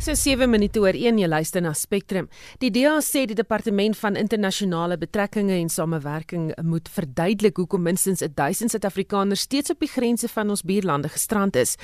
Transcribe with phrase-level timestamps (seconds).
[0.00, 2.30] So 7 minute oor 1 jy luister na Spectrum.
[2.62, 8.72] Die DA sê die departement van internasionale betrekkinge en samewerking moet verduidelik hoekom minstens 1000
[8.72, 11.74] Suid-Afrikaners steeds op die grense van ons buurlande gestrand is.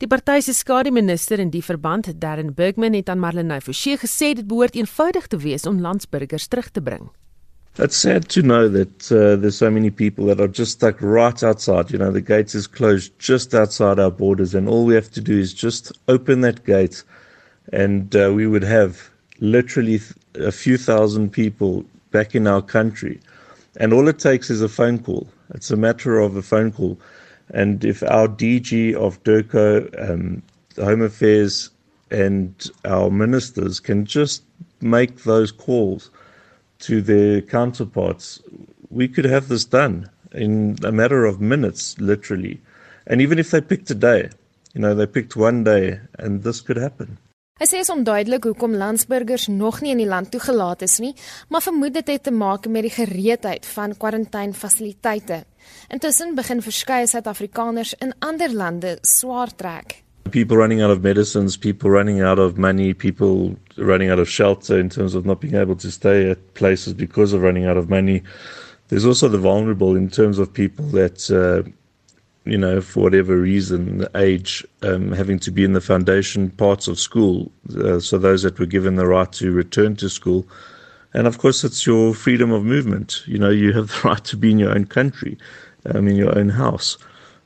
[0.00, 4.48] Die party se skademinister in die verband, Darren Bergman, het aan Marlenae Forsie gesê dit
[4.48, 7.10] behoort eenvoudig te wees om landsburgers terug te bring.
[7.76, 11.42] It's sad to know that uh, there's so many people that are just stuck right
[11.42, 11.92] outside.
[11.92, 15.20] You know, the gates is closed just outside our borders, and all we have to
[15.20, 17.04] do is just open that gate
[17.72, 20.00] and uh, we would have literally
[20.34, 23.20] a few thousand people back in our country.
[23.78, 25.28] And all it takes is a phone call.
[25.54, 26.98] It's a matter of a phone call.
[27.50, 30.42] And if our DG of DERCO, um,
[30.76, 31.70] Home Affairs,
[32.10, 34.42] and our ministers can just
[34.80, 36.10] make those calls
[36.80, 38.40] to their counterparts,
[38.90, 42.60] we could have this done in a matter of minutes, literally.
[43.06, 44.30] And even if they picked a day,
[44.74, 47.18] you know, they picked one day, and this could happen.
[47.56, 51.14] Hy sê is onduidelik hoekom landsburgers nog nie in die land toegelaat is nie,
[51.48, 55.38] maar vermoed dit het te maak met die gereedheid van kwarantainfasiliteite.
[55.88, 60.02] Intussen begin verskeie Suid-Afrikaners in ander lande swaar trek.
[60.36, 64.76] People running out of medicines, people running out of money, people running out of shelter
[64.78, 67.88] in terms of not being able to stay at places because of running out of
[67.88, 68.20] money.
[68.88, 71.64] There's also the vulnerable in terms of people that uh,
[72.46, 76.98] you know, for whatever reason, age, um, having to be in the foundation parts of
[76.98, 77.50] school.
[77.76, 80.46] Uh, so those that were given the right to return to school.
[81.12, 83.22] And of course, it's your freedom of movement.
[83.26, 85.36] You know, you have the right to be in your own country,
[85.86, 86.98] um, in your own house.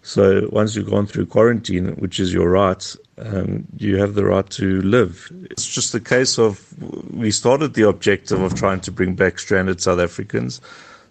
[0.02, 4.48] So once you've gone through quarantine, which is your right, um, you have the right
[4.50, 5.30] to live.
[5.50, 6.64] It's just a case of
[7.12, 10.60] we started the objective of trying to bring back stranded South Africans.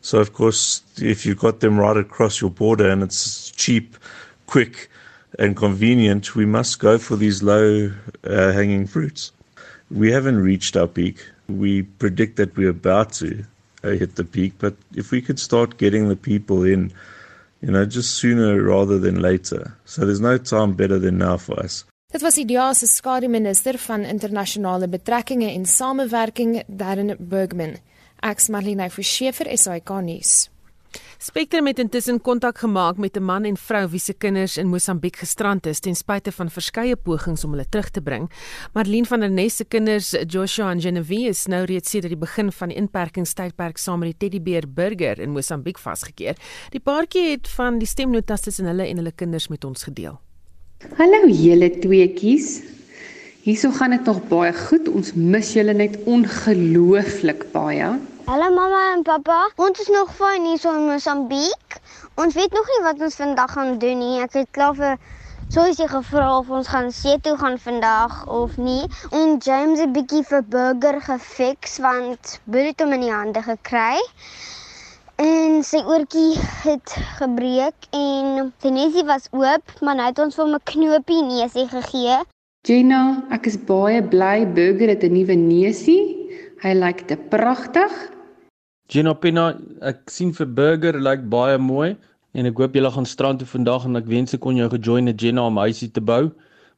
[0.02, 3.98] So, of course, if you've got them right across your border and it's cheap,
[4.48, 4.90] quick,
[5.38, 7.92] and convenient, we must go for these low
[8.24, 9.32] uh, hanging fruits.
[9.92, 11.26] We haven't reached our peak.
[11.48, 13.46] We predict that we're about to
[13.84, 16.92] uh, hit the peak, but if we could start getting the people in,
[17.62, 19.76] you know, just sooner rather than later.
[19.86, 21.86] So there's no time better than now for us.
[22.10, 27.76] Dit was die DEA se skademinister van internasionale betrekkinge en samewerking, Darren Bergman.
[28.22, 30.50] Ek's Marlene Forsiefer SAK nuus.
[31.20, 35.16] Spectrum het intussen kontak gemaak met 'n man en vrou wie se kinders in Mosambiek
[35.16, 38.32] gestrand is ten spyte van verskeie pogings om hulle terug te bring.
[38.74, 42.52] Marlene van der Nest se kinders, Joshua en Genevieve, is nou reeds sedert die begin
[42.52, 46.36] van die inperkingstydperk saam met die teddybeer Burger in Mosambiek vasgekeer.
[46.70, 50.20] Die paartjie het van die stemnotas tussen hulle en hulle kinders met ons gedeel.
[50.98, 52.79] Hallo julle tweeetjies.
[53.42, 54.90] Hierso gaan dit nog baie goed.
[54.92, 57.86] Ons mis julle net ongelooflik baie.
[58.26, 59.38] Hallo mamma en pappa.
[59.56, 61.78] Ons is nog fyn hier so in Mosambiek.
[62.20, 64.20] Ons weet nog nie wat ons vandag gaan doen nie.
[64.26, 65.00] Ek het klaar vir
[65.50, 68.84] Soos jy gevra of ons gaan see toe gaan vandag of nie.
[69.10, 73.98] En James 'n bietjie vir burger gefix want het hom in die hande gekry.
[75.16, 80.54] En sy oortjie het gebreek en Tenesie was oop, maar nou het ons vir hom
[80.60, 82.20] 'n knoopie neusie gegee.
[82.70, 86.02] Gina, ek is baie bly Burger het 'n nuwe neusie.
[86.62, 87.94] Hy lyk te pragtig.
[88.94, 91.98] Gina Pina, ek sien vir Burger lyk baie mooi
[92.38, 95.08] en ek hoop julle gaan strand toe vandag en ek wens ek kon jou gejoin
[95.10, 96.30] het Gina om huisie te bou.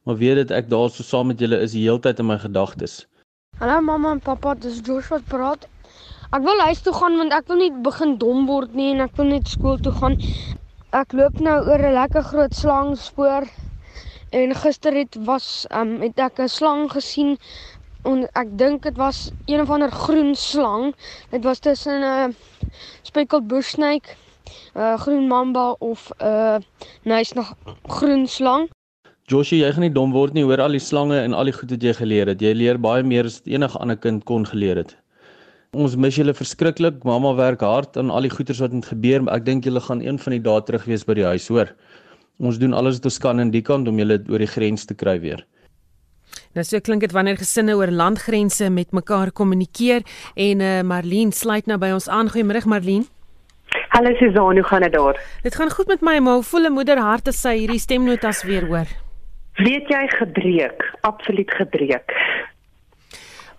[0.06, 2.38] Maar weet dit ek daar so saam met julle is die hele tyd in my
[2.38, 3.04] gedagtes.
[3.60, 5.66] Hallo mamma en pappa, dis Joshua wat praat.
[6.32, 9.16] Ek wil huis toe gaan want ek wil nie begin dom word nie en ek
[9.20, 10.16] wil net skool toe gaan.
[10.92, 13.44] Ek loop nou oor 'n lekker groot slangspoor
[14.32, 17.36] En gister het was um het ek 'n slang gesien
[18.08, 20.94] en ek dink dit was een of ander groen slang.
[21.30, 22.28] Dit was tussen 'n uh,
[23.02, 24.08] speckled bush snake,
[24.74, 26.56] 'n uh, groen mamba of 'n uh,
[27.02, 28.70] nice nog groen slang.
[29.22, 31.70] Joshie, jy gaan nie dom word nie, hoor al die slange en al die goed
[31.70, 32.40] wat jy geleer het.
[32.40, 34.96] Jy leer baie meer as enige ander kind kon geleer het.
[35.72, 37.04] Ons mis julle verskriklik.
[37.04, 40.00] Mamma werk hard aan al die goeters wat moet gebeur, maar ek dink julle gaan
[40.00, 41.70] een van die dae terug wees by die huis, hoor.
[42.42, 44.96] Ons doen alles wat ons kan in die kant om julle oor die grens te
[44.98, 45.44] kry weer.
[46.56, 50.02] Nou so klink dit wanneer gesinne oor landgrense met mekaar kommunikeer
[50.34, 52.28] en eh uh, Marlene sluit nou by ons aan.
[52.28, 53.06] Goeiemôre Marlene.
[53.94, 55.20] Hallo Susan, hoe gaan dit daar?
[55.42, 58.42] Dit gaan goed met my, maar hoe voel 'n moeder hart as sy hierdie stemnotas
[58.42, 58.88] weer hoor?
[59.56, 62.12] Weet jy gebreek, absoluut gebreek.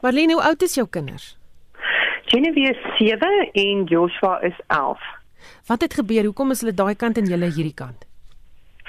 [0.01, 1.37] Marlene, hoe oud is jou kinders?
[2.25, 4.99] Genevieve is 7 en Joshua is 11.
[5.67, 6.23] Wat het gebeur?
[6.23, 8.05] Hoekom is hulle daai kant en jy hierdie kant?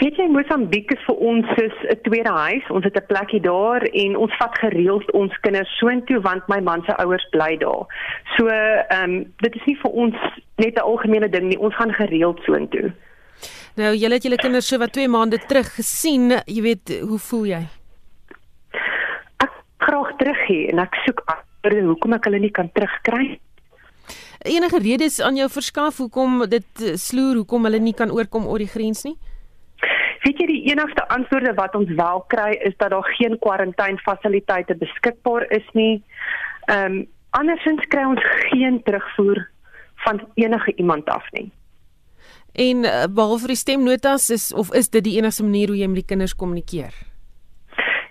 [0.01, 2.67] Weet jy Mosambiek is vir ons soos 'n tweede huis.
[2.71, 6.83] Ons het 'n plekkie daar en ons vat gereeld ons kinders soontoe want my man
[6.83, 7.87] se ouers bly daar.
[8.37, 10.17] So, ehm um, dit is nie vir ons
[10.57, 11.59] net 'n algemene ding nie.
[11.59, 12.93] Ons gaan gereeld soontoe.
[13.77, 16.31] Nou, julle het julle kinders so wat 2 maande terug gesien.
[16.47, 17.63] Jy weet, hoe voel jy?
[19.37, 23.39] Ek graag terug hê en ek soek antwoorde hoekom ek hulle nie kan terugkry.
[24.45, 28.59] Enige redes aan jou verskaf hoekom dit eh, sloer hoekom hulle nie kan oorkom oor
[28.59, 29.17] die grens nie?
[30.25, 35.45] Weet jy die enigste antwoorde wat ons wel kry is dat daar geen kwarantainfasiliteite beskikbaar
[35.53, 36.03] is nie.
[36.73, 37.03] Ehm um,
[37.35, 39.41] andersins kry ons geen terugvoer
[40.05, 41.51] van enige iemand af nie.
[42.55, 46.05] En uh, behalwe die stemnotas is of is dit die enigste manier hoe jy met
[46.05, 46.95] die kinders kommunikeer?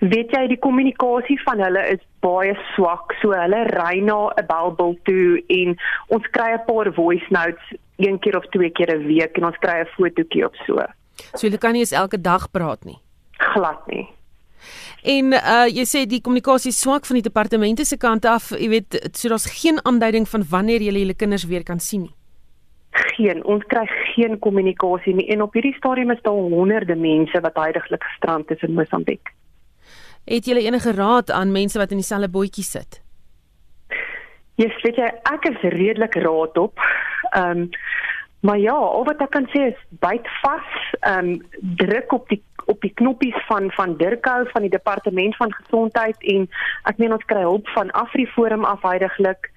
[0.03, 3.15] Weet jy die kommunikasie van hulle is baie swak.
[3.21, 5.77] So hulle ry na 'n belbel toe en
[6.07, 9.63] ons kry 'n paar voice notes een keer of twee keer 'n week en ons
[9.63, 10.83] kry 'n fotootjie op so.
[11.35, 12.99] So jy kan nie eens elke dag praat nie.
[13.53, 14.07] Glad nie.
[15.03, 18.99] En uh jy sê die kommunikasie swak van die departemente se kant af, jy weet,
[19.13, 22.15] so daar's geen aanduiding van wanneer jy julle kinders weer kan sien nie
[23.15, 27.57] geen ons kry geen kommunikasie nie en op hierdie stadium is daar honderde mense wat
[27.57, 29.33] heidaglik gestrand is in Mosambiek.
[30.25, 33.01] Het julle enige raad aan mense wat in dieselfde bootjie sit?
[34.61, 36.79] Yes, weet jy, ek is redelik raad op.
[37.33, 37.69] Ehm um,
[38.43, 41.37] maar ja, al wat ek kan sê is byt vas, ehm um,
[41.79, 46.49] druk op die op die knoppies van van Dirkhou van die departement van gesondheid en
[46.91, 49.47] ek meen ons kry hulp van Afriforum af heidaglik.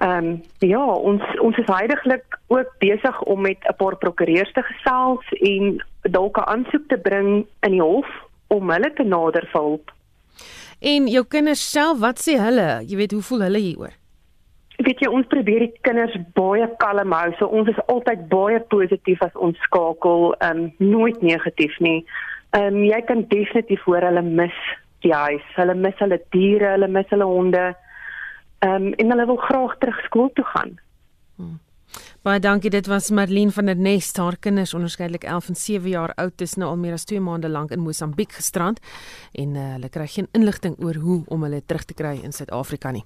[0.00, 4.64] Ehm um, ja, ons ons is heidaglik ook besig om met 'n paar prokureurs te
[4.72, 8.08] gesels en dalk 'n aansoek te bring in die hof
[8.46, 9.92] om hulle te nader vir hulp.
[10.80, 12.82] En jou kinders self, wat sê hulle?
[12.86, 13.94] Jy weet, hoe voel hulle hieroor?
[14.88, 17.28] Weet jy, ons probeer die kinders baie kalm hou.
[17.36, 21.98] So ons is altyd baie positief as ons skakel, ehm um, nooit negatief nie.
[22.56, 24.56] Ehm um, jy kan definitief hoor hulle mis
[25.04, 25.44] die huis.
[25.58, 27.66] Hulle mis hulle diere, hulle mis hulle honde.
[28.64, 30.78] Ehm um, en hulle wil graag terug skool toe gaan.
[31.36, 31.58] Hmm.
[32.24, 32.72] Baie dankie.
[32.72, 34.16] Dit was Marlene van der Nest.
[34.16, 37.52] Haar kinders, onderskeidelik 11 en 7 jaar oud, is nou al meer as 2 maande
[37.52, 38.80] lank in Mosambiek gestrand
[39.32, 42.96] en uh, hulle kry geen inligting oor hoe om hulle terug te kry in Suid-Afrika
[42.96, 43.04] nie.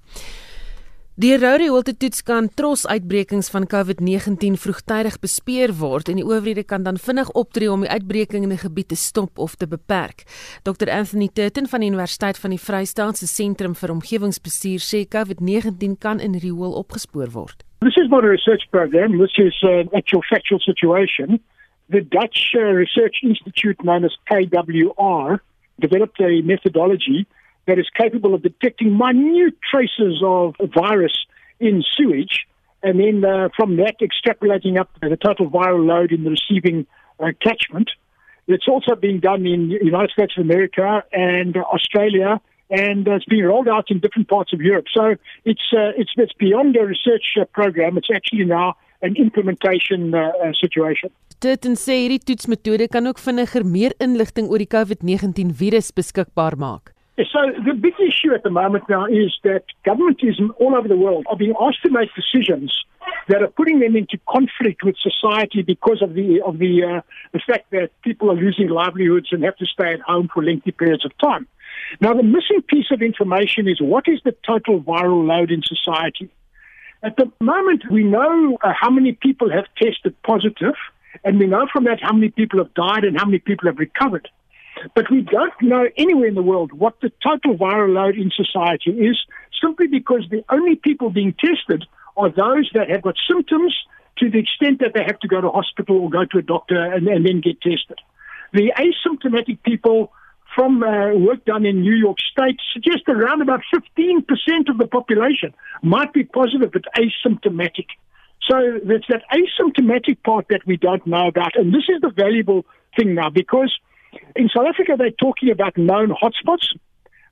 [1.21, 6.63] Die Rode Holte toets kan trots uitbrekings van COVID-19 vroegtydig bespeer word en die owerhede
[6.65, 10.25] kan dan vinnig optree om die uitbreking in 'n gebied te stop of te beperk.
[10.65, 15.99] Dr Anthony Turton van die Universiteit van die Vrystaat se Sentrum vir Omgewingsbestuur sê COVID-19
[15.99, 17.63] kan in Riool opgespoor word.
[17.81, 21.43] This is not a research program, this is an actual factual situation.
[21.91, 25.41] The Dutch uh, Research Institute known as KWR
[25.79, 27.27] developed a methodology
[27.67, 31.17] that is capable of detecting minute traces of virus
[31.61, 32.47] in sewage
[32.83, 36.87] and then uh, from that extrapolating up the total viral load in the receiving
[37.21, 37.91] uh, catchment.
[38.49, 43.25] It's also being done in the United States of America and Australia, and uh, it's
[43.27, 44.87] being rolled out in different parts of Europe.
[44.93, 47.97] So it's uh, it's it's beyond a research uh, program.
[47.97, 51.11] It's actually now an implementation uh, uh, situation.
[51.39, 56.59] Dit en sê hierdie toetsmetode kan ook vinniger meer inligting oor die COVID-19 virus beskikbaar
[56.59, 56.93] maak.
[57.19, 60.23] So the big issue at the moment now is that governments
[60.59, 62.75] all over the world are being asked to make decisions
[63.29, 67.01] that are putting them into conflict with society because of the of the uh,
[67.33, 70.73] the fact that people are losing livelihoods and have to stay at home for lengthy
[70.73, 71.47] periods of time.
[72.01, 76.31] Now, the missing piece of information is what is the total viral load in society.
[77.03, 80.75] At the moment, we know uh, how many people have tested positive,
[81.25, 83.79] and we know from that how many people have died and how many people have
[83.79, 84.29] recovered.
[84.95, 88.91] But we don't know anywhere in the world what the total viral load in society
[88.91, 89.19] is
[89.61, 91.85] simply because the only people being tested
[92.17, 93.75] are those that have got symptoms
[94.19, 96.81] to the extent that they have to go to hospital or go to a doctor
[96.81, 97.99] and, and then get tested.
[98.53, 100.13] The asymptomatic people
[100.55, 104.27] from uh, work done in New York State suggest around about 15%
[104.69, 107.87] of the population might be positive but asymptomatic.
[108.51, 111.57] So there's that asymptomatic part that we don't know about.
[111.57, 113.73] And this is the valuable thing now because–
[114.37, 116.67] In South Africa, they're talking about known hotspots,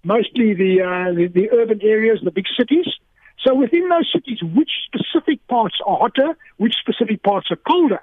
[0.05, 2.87] mostly the, uh, the, the urban areas, the big cities.
[3.45, 8.01] So within those cities, which specific parts are hotter, which specific parts are colder?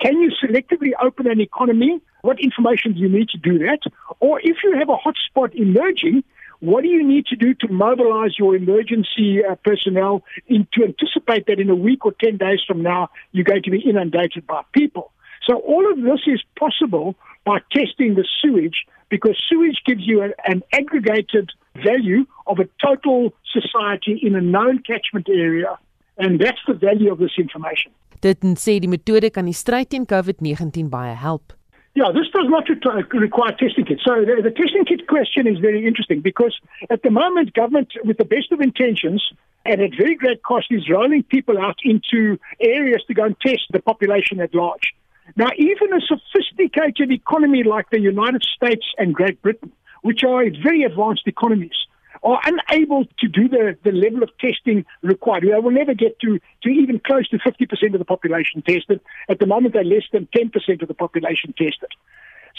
[0.00, 2.00] Can you selectively open an economy?
[2.22, 3.80] What information do you need to do that?
[4.20, 6.22] Or if you have a hotspot emerging,
[6.60, 11.46] what do you need to do to mobilize your emergency uh, personnel in, to anticipate
[11.46, 14.62] that in a week or 10 days from now, you're going to be inundated by
[14.72, 15.12] people?
[15.46, 17.16] So all of this is possible
[17.48, 18.78] by testing the sewage
[19.08, 21.50] because sewage gives you a, an aggregated
[21.90, 25.78] value of a total society in a known catchment area
[26.18, 27.90] and that's the value of this information.
[28.20, 31.54] Dit sê die metode kan die stryd teen COVID-19 baie help.
[31.94, 34.04] Yeah, this does not require testing kits.
[34.04, 36.54] So the, the testing kit question is very interesting because
[36.90, 39.22] at the moment, government, with the best of intentions
[39.64, 43.62] and at very great cost, is rolling people out into areas to go and test
[43.72, 44.94] the population at large.
[45.36, 50.82] Now, even a sophisticated economy like the United States and Great Britain, which are very
[50.82, 51.86] advanced economies,
[52.22, 55.44] are unable to do the, the level of testing required.
[55.44, 59.00] They will never get to, to even close to 50% of the population tested.
[59.28, 61.90] At the moment, they're less than 10% of the population tested.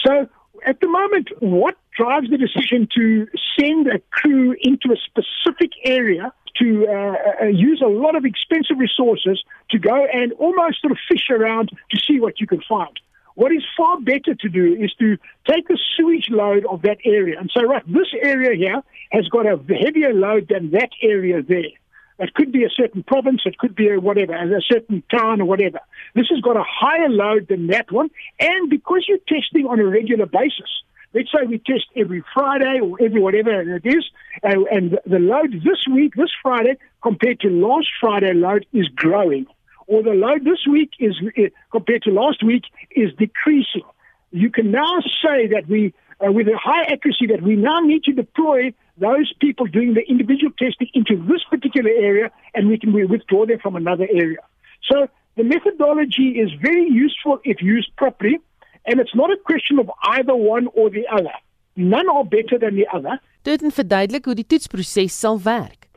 [0.06, 0.30] So,
[0.66, 3.28] at the moment, what drives the decision to
[3.60, 8.78] send a crew into a specific area to uh, uh, use a lot of expensive
[8.78, 13.00] resources to go and almost sort of fish around to see what you can find?
[13.36, 15.18] What is far better to do is to
[15.50, 19.46] take the sewage load of that area and say, right, this area here has got
[19.46, 21.72] a heavier load than that area there.
[22.20, 25.46] It could be a certain province, it could be a whatever, a certain town or
[25.46, 25.80] whatever.
[26.16, 28.10] This has got a higher load than that one.
[28.42, 30.70] And because you're testing on a regular basis,
[31.14, 34.06] let's say we test every Friday or every whatever it is,
[34.44, 39.48] uh, and the load this week, this Friday, compared to last Friday load is growing
[39.90, 43.88] or the load this week is uh, compared to last week is decreasing.
[44.32, 48.04] You can now say that we, uh, with a high accuracy, that we now need
[48.04, 52.94] to deploy those people doing the individual testing into this particular area, and we can
[52.94, 54.38] we withdraw them from another area.
[54.90, 58.38] So the methodology is very useful if used properly,
[58.86, 61.34] and it's not a question of either one or the other.
[61.76, 63.20] None are better than the other.
[63.44, 65.90] Dit verduidelik hoe die toetsproses sal werk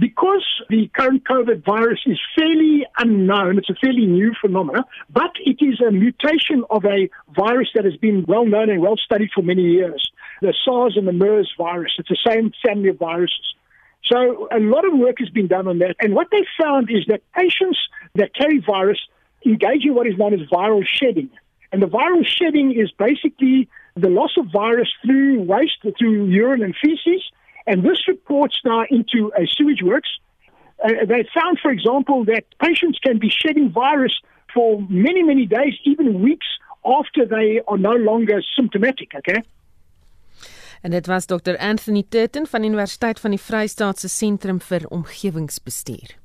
[0.00, 5.58] because the current COVID virus is fairly unknown, it's a fairly new phenomenon, but it
[5.60, 9.42] is a mutation of a virus that has been well known and well studied for
[9.42, 10.10] many years.
[10.42, 13.54] The SARS and the MERS virus, it's the same family of viruses.
[14.04, 15.96] So a lot of work has been done on that.
[16.00, 17.78] And what they found is that patients
[18.14, 19.00] that carry virus
[19.44, 21.30] engage in what is known as viral shedding.
[21.76, 26.74] And the viral shedding is basically the loss of virus through waste, through urine and
[26.74, 27.22] feces,
[27.66, 30.08] and this reports now into a sewage works.
[30.82, 34.18] Uh, they found, for example, that patients can be shedding virus
[34.54, 36.46] for many, many days, even weeks
[36.98, 39.42] after they are no longer symptomatic, okay?
[40.80, 46.16] En dit was Dr Anthony Turton van Universiteit van die Vrystaat se Sentrum vir Omgewingsbestuur.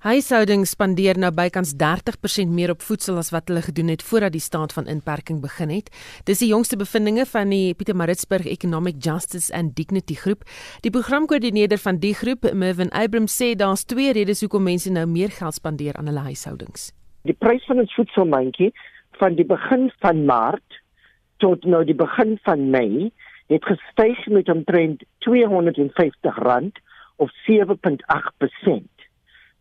[0.00, 4.40] Huishoudings spandeer nou bykans 30% meer op voedsel as wat hulle gedoen het voordat die
[4.40, 5.90] staat van inperking begin het.
[6.24, 10.46] Dis die jongste bevindinge van die Pietermaritzburg Economic Justice and Dignity Groep.
[10.80, 15.34] Die programkoördineerder van die groep, Mervin Abrams, sê daar's twee redes hoekom mense nou meer
[15.36, 16.94] geld spandeer aan hulle huishoudings.
[17.28, 18.70] Die prys van ons voedselmandjie
[19.20, 20.80] van die begin van Maart
[21.44, 23.10] tot nou die begin van Mei
[23.52, 26.80] het gestyg met omtrent R250
[27.20, 28.99] of 7.8%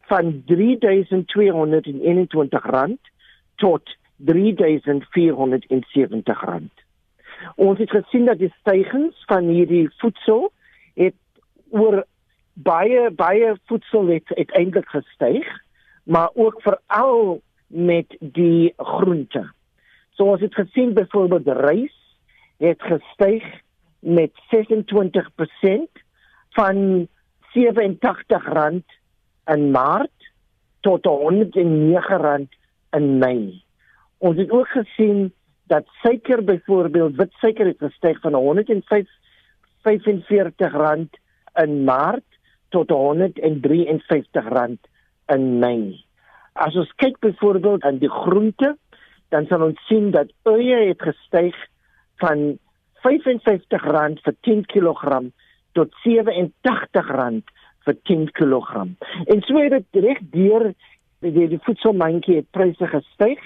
[0.10, 2.98] van R3221
[3.56, 4.24] tot R3470.
[7.56, 10.52] Ons het gesien dat die stygings van hierdie voedsel
[10.94, 11.16] het
[11.70, 12.06] oor
[12.54, 15.48] baie baie voedsel het uiteindelik gestyg,
[16.04, 19.52] maar ook veral met die groente.
[20.18, 21.96] So ons het gesien byvoorbeeld rys
[22.58, 23.44] het gestyg
[24.00, 26.04] met 26%
[26.50, 27.08] van
[27.56, 28.99] R87
[29.54, 30.32] in Maart
[30.86, 32.48] tot R109
[32.98, 33.64] in Mei.
[34.18, 35.34] Ons het ook gesien
[35.70, 39.88] dat suiker byvoorbeeld wit suiker het gestyg van R145
[41.64, 42.30] in Maart
[42.70, 42.98] tot R153
[45.26, 46.06] in Mei.
[46.54, 48.78] As ons kyk byvoorbeeld aan die groente,
[49.30, 51.56] dan sal ons sien dat eie het gestyg
[52.22, 52.58] van
[53.00, 55.22] R55 vir 10 kg
[55.78, 57.44] tot R87
[57.86, 58.86] vir 10 kg.
[59.26, 60.74] En so het dit reg deur
[61.20, 63.40] die, die voedselmandjie pryse gestyg.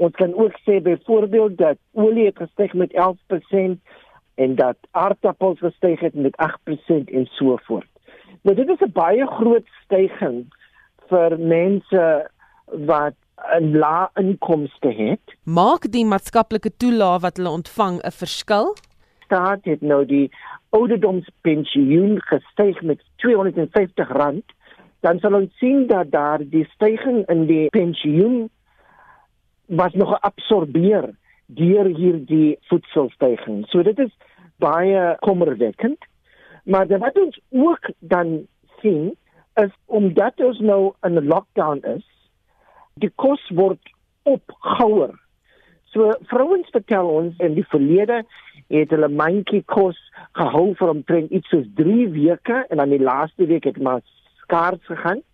[0.00, 3.78] Ons kan ook sê byvoorbeeld dat olie het gestyg met 11%
[4.40, 6.36] en dat aardappels gestyg het met
[6.70, 7.88] 8% en so voort.
[8.42, 10.46] Nou dit is 'n baie groot styging
[11.08, 12.30] vir mense
[12.86, 13.14] wat
[13.58, 15.24] 'n lae inkomste het.
[15.44, 18.74] Maak die maatskaplike toelaag wat hulle ontvang 'n verskil?
[19.30, 20.26] Staat het nou die
[20.74, 24.40] ouderdomspensioen gestyg met R250,
[25.06, 28.48] dan sal ons sien dat daar die stygings in die pensioen
[29.70, 31.12] was nog geabsorbeer
[31.46, 33.70] deur hierdie voedselstygings.
[33.70, 34.10] So dit is
[34.58, 36.02] baie kommerwekkend.
[36.66, 38.48] Maar wat ons ook dan
[38.82, 39.14] sien
[39.54, 42.06] is omdat ons nou in 'n lockdown is,
[42.94, 45.14] die kos word opgehouer.
[45.94, 48.22] So vrouens vertel ons in die verlede
[48.70, 49.98] het hulle mandjie kos
[50.38, 54.04] gehou vir omtrent iets soos 3 weke en dan die laaste week het maar
[54.44, 55.24] skaars gegaan.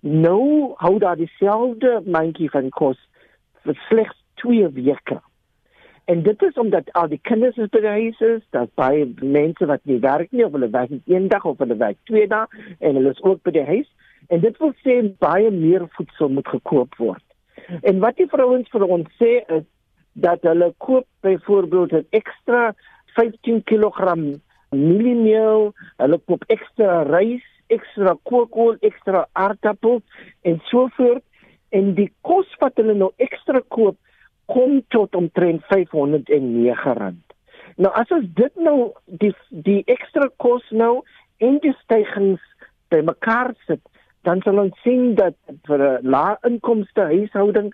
[0.00, 2.98] Nou hou daar dieselfde mandjie van kos
[3.62, 5.20] vir slegs 2 weke.
[6.10, 9.66] En dit is omdat al die kinders is by die huis is, dat baie mense
[9.70, 12.48] wat nie werk nie of hulle werk net een dag of hulle werk twee dae
[12.80, 13.86] en hulle is ook by die huis
[14.26, 17.22] en dit wil sê baie meer voedsel moet gekoop word.
[17.86, 19.66] En wat die vrouens vir ons sê is
[20.12, 22.74] dat hulle koop byvoorbeeld 'n ekstra
[23.14, 24.14] 15 kg
[24.70, 30.02] mieliemeel, hulle koop ekstra rys, ekstra koolkool, ekstra aardappels
[30.42, 31.24] en so voort
[31.68, 33.96] en die kos wat hulle nou ekstra koop
[34.50, 37.14] kom tot omtrent R509.
[37.76, 41.02] Nou as ons dit nou die die ekstra kos nou
[41.38, 42.42] en die stygings
[42.90, 43.82] bymekaar sit,
[44.26, 45.36] dan sal ons sien dat
[45.68, 47.70] vir 'n lae inkomste huishouding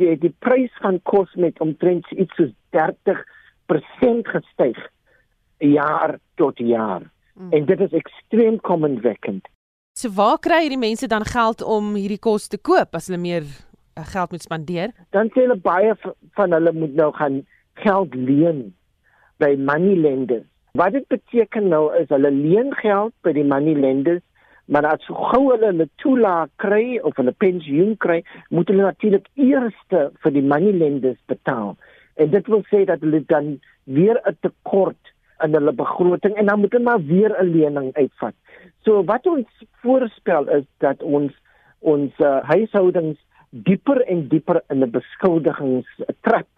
[0.00, 4.78] die die prys van kos met omtrent iets soos 30% gestyg
[5.62, 7.10] jaar tot jaar.
[7.34, 7.52] Mm.
[7.52, 9.48] En dit is ekstreem kommenwekkend.
[9.92, 13.44] So waar kry hierdie mense dan geld om hierdie kos te koop as hulle meer
[13.44, 14.94] uh, geld moet spandeer?
[15.12, 15.94] Dan sê hulle baie
[16.38, 17.42] van hulle moet nou gaan
[17.84, 18.70] geld leen
[19.42, 20.48] by money lenders.
[20.78, 24.24] Wat dit beteken nou is hulle leen geld by die money lenders
[24.72, 29.26] maar as so gou hulle 'n toelaag kry of 'n pensioen kry, moet hulle natuurlik
[29.34, 29.78] eers
[30.22, 31.76] vir die money lenders betaal.
[32.16, 35.12] En dit wil sê dat hulle dan weer 'n tekort
[35.44, 38.34] in hulle begroting en dan moet hulle maar weer 'n lening uitvat.
[38.84, 39.48] So wat ons
[39.82, 41.32] voorspel is dat ons
[41.78, 43.18] ons uh, huishoudings
[43.50, 46.48] dieper en dieper in 'n beskuldigingstrap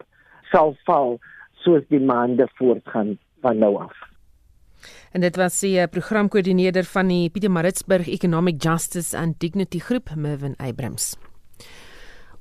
[0.51, 1.19] sal val
[1.53, 4.14] soos die maande voortgaan van nou af.
[5.11, 10.55] En dit was die eh, programkoördineerder van die Pietermaritzburg Economic Justice and Dignity Groep, Mervin
[10.57, 11.15] Abrams.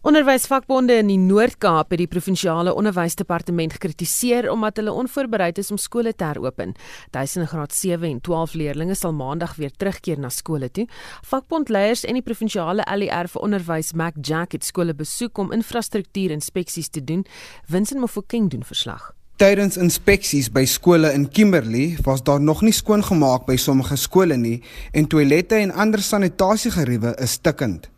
[0.04, 6.12] Onderwysvakbonde in die Noord-Kaap het die provinsiale onderwysdepartement gekritiseer omdat hulle onvoorbereid is om skole
[6.12, 6.74] te heropen.
[7.16, 10.84] Duisende graad 7 en 12 leerders sal maandag weer terugkeer na skole toe.
[11.24, 17.00] Vakbondleiers en die provinsiale LER vir onderwys Mac Jack het skole besoek om infrastruktuurinspeksies te
[17.00, 17.24] doen.
[17.72, 19.14] Winsin Mofokeng doen verslag.
[19.44, 24.62] Tydens inspeksies by skole in Kimberley was daar nog nie skoongemaak by sommige skole nie
[24.96, 27.90] en toilette en ander sanitasiegeriewe is stikkend.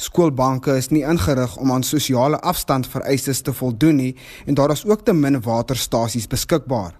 [0.00, 4.14] Skoolbanke is nie ingerig om aan sosiale afstand vereistes te voldoen nie
[4.46, 6.96] en daar is ook te min waterstasies beskikbaar.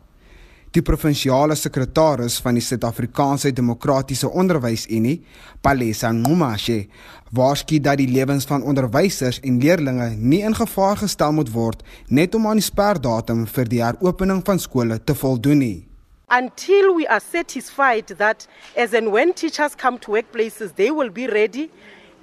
[0.76, 5.22] Die provinsiale sekretaris van die Suid-Afrikaanse Demokratiese Onderwysunie,
[5.64, 6.82] Palesa Ngumashe,
[7.32, 11.80] waarsku dat die lewens van onderwysers en leerders nie in gevaar gestel moet word
[12.12, 15.88] net om aan die sperdatum vir die heropening van skole te voldoen nie.
[16.28, 18.44] Until we are satisfied that
[18.76, 21.70] as and when teachers come to workplaces they will be ready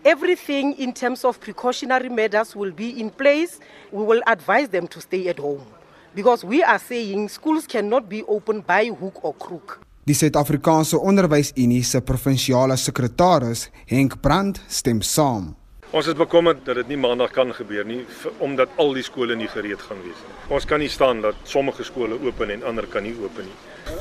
[0.05, 3.57] everything in terms of precautionary measures will be in place
[3.89, 5.72] we will advise them to stay at home
[6.15, 11.83] because we are saying schools cannot be open by hook or crook Die Suid-Afrikaanse Onderwysunie
[11.87, 15.53] se provinsiale sekretaris, Henk Brand, stem saam.
[15.95, 18.01] Ons is bekommerd dat dit nie maandag kan gebeur nie
[18.43, 20.35] omdat al die skole nie gereed gaan wees nie.
[20.57, 23.55] Ons kan nie staan dat sommige skole oop en ander kan nie oop nie.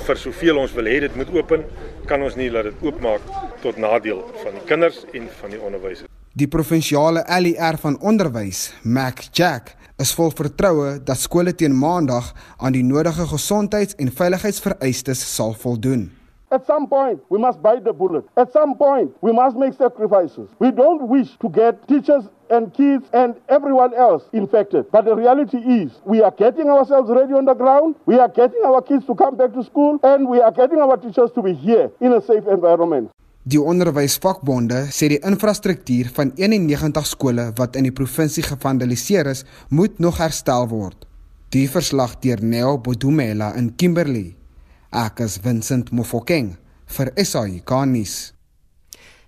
[0.09, 1.55] Vir soveel ons wil hê dit moet oop,
[2.11, 3.31] kan ons nie laat dit oopmaak
[3.63, 6.11] tot nadeel van die kinders en van die onderwysers.
[6.33, 12.73] Die provinsiale LER van onderwys, Mac Jack, is vol vertroue dat skole teen Maandag aan
[12.73, 16.07] die nodige gesondheids- en veiligheidsvereistes sal voldoen.
[16.49, 18.25] At some point, we must bite the bullet.
[18.35, 20.49] At some point, we must make sacrifices.
[20.59, 24.91] We don't wish to get teachers and kids and everyone else infected.
[24.91, 28.65] But the reality is, we are getting ourselves ready on the ground, we are getting
[28.65, 31.53] our kids to come back to school, and we are getting our teachers to be
[31.53, 33.11] here in a safe environment.
[33.43, 39.99] Die onderwysvakbonde sê die infrastruktuur van 91 skole wat in die provinsie gevandaliseer is, moet
[39.99, 41.09] nog herstel word.
[41.51, 44.37] Die verslag deur Neo Bodumela in Kimberley.
[44.95, 46.53] Ek is Vincent Mofokeng
[46.95, 48.31] vir SAI Garnis.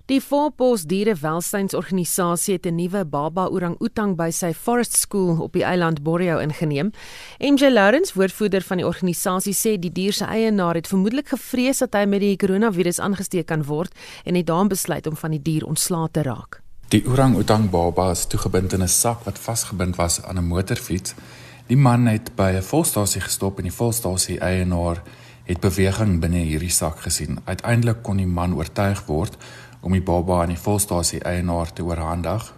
[0.04, 6.02] Die Voorpos Dierewelsynsorganisasie het 'n nuwe baba orang-outang by sy Forest School op die eiland
[6.02, 6.90] Borreo ingeneem.
[7.38, 11.94] MJ Lawrence, woordvoerder van die organisasie, sê die dier se eienaar het vermoedelik gevrees dat
[11.94, 15.64] hy met die koronavirus aangesteek kan word en het daarom besluit om van die dier
[15.64, 16.60] ontslae te raak.
[16.88, 21.14] Die orang-outang baba is toegebind in 'n sak wat vasgebind was aan 'n motorfiets.
[21.66, 25.02] Die man het by 'n volstasie gestop en die volstasie eienaar
[25.44, 27.38] het beweging binne hierdie sak gesien.
[27.44, 29.36] Uiteindelik kon die man oortuig word
[29.84, 32.48] om die baba aan die volstasie eienaar te oorhandig.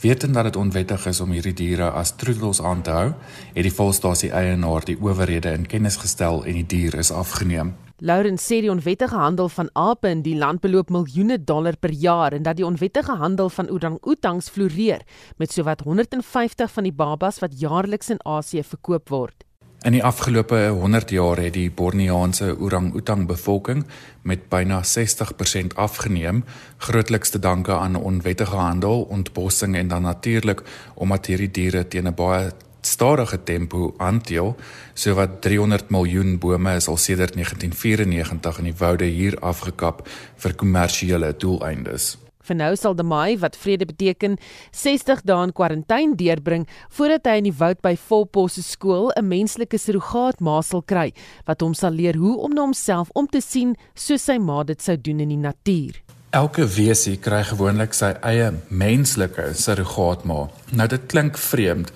[0.00, 3.08] Wetend dat dit onwettig is om hierdie diere as troetels aan te hou,
[3.52, 7.74] het die volstasie eienaar die owerhede in kennis gestel en die dier is afgeneem.
[8.00, 12.32] Lauren sê die onwettige handel van ape in die land beloop miljoene dollar per jaar
[12.32, 15.04] en dat die onwettige handel van orang-outangs floreer
[15.36, 19.44] met sowat 150 van die babas wat jaarliks in Asië verkoop word.
[19.80, 23.86] In die afgelope 100 jaar het die Borneaanse orang-outang bevolking
[24.28, 26.44] met byna 60% afgeneem,
[26.76, 30.62] grootliks te danke aan onwettige handel, ontbossing en dan natuurlik
[30.94, 34.56] omdat hierdie diere teen 'n baie stadige tempo aanteel,
[34.94, 41.36] sowat 300 miljoen bome is al sedert 1994 in die woude hier afgekap vir kommersiële
[41.36, 42.18] doeleindes.
[42.50, 44.32] Vir nou sal Demai wat vrede beteken
[44.74, 46.64] 60 dae in kwarantyne deurbring
[46.96, 51.12] voordat hy in die woud by Volpos se skool 'n menslike surrogaat ma sal kry
[51.46, 54.82] wat hom sal leer hoe om na homself om te sien soos sy ma dit
[54.82, 56.02] sou doen in die natuur.
[56.32, 60.48] Elke wesie kry gewoonlik sy eie menslike surrogaatma.
[60.72, 61.92] Nou dit klink vreemd,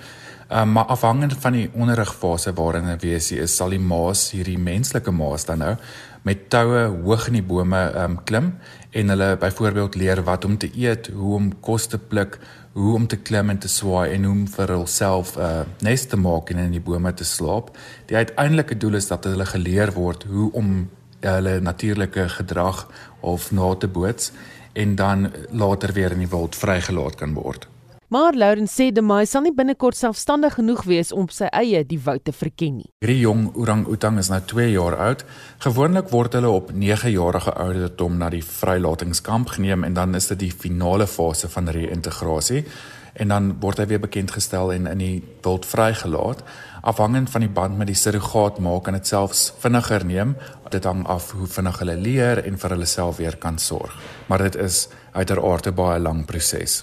[0.50, 5.10] um, maar afhangend van die onderrigfase waarin 'n wesie is, sal die maas hierdie menslike
[5.10, 5.76] maas dan nou
[6.24, 8.54] met toue hoog in die bome um, klim
[8.96, 12.38] en hulle byvoorbeeld leer wat om te eet, hoe om kos te pluk,
[12.72, 16.06] hoe om te klim en te swaai en hoe om vir hulself 'n uh, nes
[16.06, 17.76] te maak en in die bome te slaap.
[18.06, 20.88] Die uiteindelike doel is dat hulle geleer word hoe om
[21.20, 22.86] hulle natuurlike gedrag
[23.20, 24.32] of na te boots
[24.72, 27.68] en dan later weer in die wild vrygelaat kan word.
[28.08, 31.98] Maar Lauren sê De Mai sal nie binnekort selfstandig genoeg wees om sy eie die
[32.04, 32.90] woud te verken nie.
[33.00, 35.24] Hierdie jong orang-outang is nou 2 jaar oud.
[35.64, 40.44] Gewoonlik word hulle op 9 jarige ouderdom na die vrylatingkamp geneem en dan is dit
[40.44, 42.66] die finale fase van reïntegrasie
[43.14, 46.44] en dan word hy weer bekend gestel en in die wild vrygelaat.
[46.84, 50.34] Afhangend van die band met die surrogaat maak kan dit selfs vinniger neem.
[50.70, 53.94] Dit hang af hoe vinnig hulle leer en vir hulle self weer kan sorg.
[54.28, 56.82] Maar dit is uiteraard 'n baie lang proses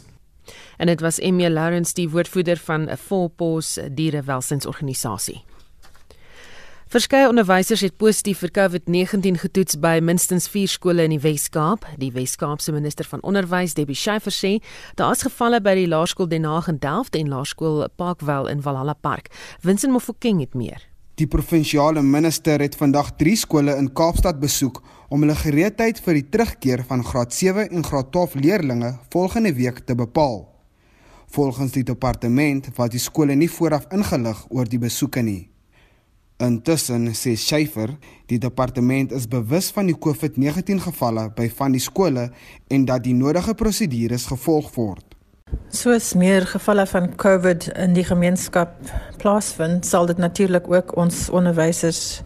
[0.77, 5.43] en dit was Emmy Lawrence die woordvoerder van 'n Volpos dierewelsynsorganisasie.
[6.91, 11.85] Verskeie onderwysers het positief vir COVID-19 getoets by minstens 4 skole in die Wes-Kaap.
[12.01, 14.51] Die Wes-Kaapse minister van Onderwys, Debbie Schiefer sê,
[14.99, 18.97] daar is gevalle by die Laerskool Den Haag in Delft en Laerskool Parkwell in Valhalla
[18.99, 19.31] Park.
[19.63, 20.83] Vincent Mofokeng het meer.
[21.15, 26.27] Die provinsiale minister het vandag 3 skole in Kaapstad besoek om hulle gereedheid vir die
[26.27, 30.50] terugkeer van graad 7 en graad 12 leerders volgende week te bepaal
[31.31, 35.51] volgens die departement wat die skole nie vooraf ingelig oor die besoeke nie.
[36.41, 37.93] Intussen sê Schiefer,
[38.27, 42.29] die departement is bewus van die COVID-19 gevalle by van die skole
[42.73, 45.05] en dat die nodige prosedures gevolg word.
[45.75, 48.73] Soos meer gevalle van COVID in die gemeenskap
[49.21, 52.21] plaasvind, sal dit natuurlik ook ons onderwysers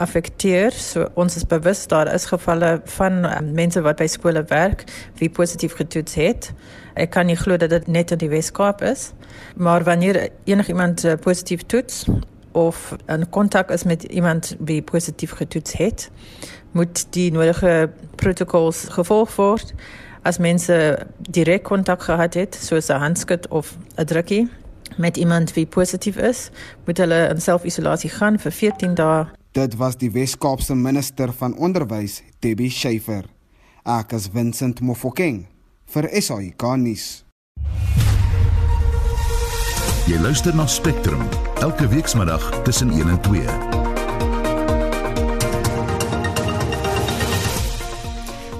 [0.00, 0.72] affekteer.
[0.72, 4.86] So ons is bewus daar is gevalle van um, mense wat by skole werk
[5.20, 6.50] wie positief getoets het.
[6.94, 9.12] Ek kan nie glo dat dit net in die Weskaap is,
[9.56, 12.04] maar wanneer enigiemand uh, positief toets
[12.52, 16.10] of 'n kontak is met iemand wie positief getoets het,
[16.70, 19.74] moet die nodige protokols gevolg word.
[20.22, 24.48] As mense direk kontak gehad het, soos 'n handskud of 'n drukkie
[24.96, 26.50] met iemand wie positief is,
[26.84, 29.26] moet hulle in selfisolasie gaan vir 14 dae.
[29.52, 33.24] Dit was die Wes-Kaapse minister van onderwys, Debbie Schiefer.
[33.84, 35.51] Ek is Vincent Mofokeng
[35.92, 37.06] vir SAK nuus.
[40.08, 41.22] Jy luister na Spectrum
[41.62, 43.81] elke weekmiddag tussen 1 en 2.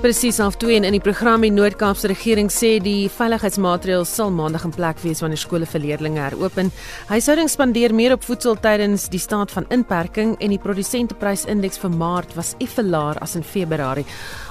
[0.02, 4.64] Presies half 2 en in die program die Noord-Kaapse regering sê die veiligheidsmaatreëls sal maandag
[4.66, 6.72] in plek wees wanneer skole vir leerders heropen.
[7.06, 12.34] Huishoudings spandeer meer op voedsel tydens die staat van inperking en die produsenteprysindeks vir Maart
[12.34, 14.02] was effe laer as in Februarie.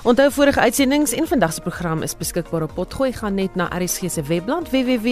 [0.08, 4.08] Onthou vorige uitsendings en vandag se program is beskikbaar op Potgooi gaan net na RSG
[4.08, 5.12] se webblad www.rsg.co.za.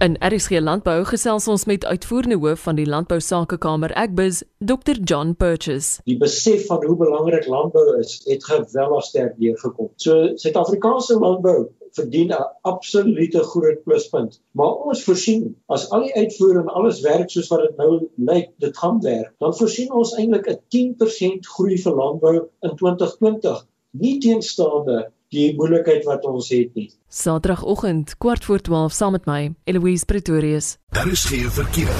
[0.00, 5.34] In RSG Landbou gesels ons met uitvoerende hoof van die Landbou Sakekamer Agbus, Dr John
[5.36, 6.00] Purchase.
[6.08, 9.90] Die besef van hoe belangrik landbou is, het geweldig sterk deurgekom.
[10.00, 11.66] So Suid-Afrikaanse landbou
[11.98, 14.40] verdien 'n absolute groot pluspunt.
[14.56, 18.48] Maar ons voorsien as al die uitvoer en alles werk soos wat dit nou lyk,
[18.56, 23.66] dit gaan werk, dan voorsien ons eintlik 'n 10% groei vir landbou in 2020.
[23.90, 26.88] Nie teenstaande die moeilikheid wat ons het nie.
[27.10, 30.76] Saterdagoggend, kwart voor 12 saam met my, Eloise Pretorius.
[30.94, 31.94] Daar is geen verkeer.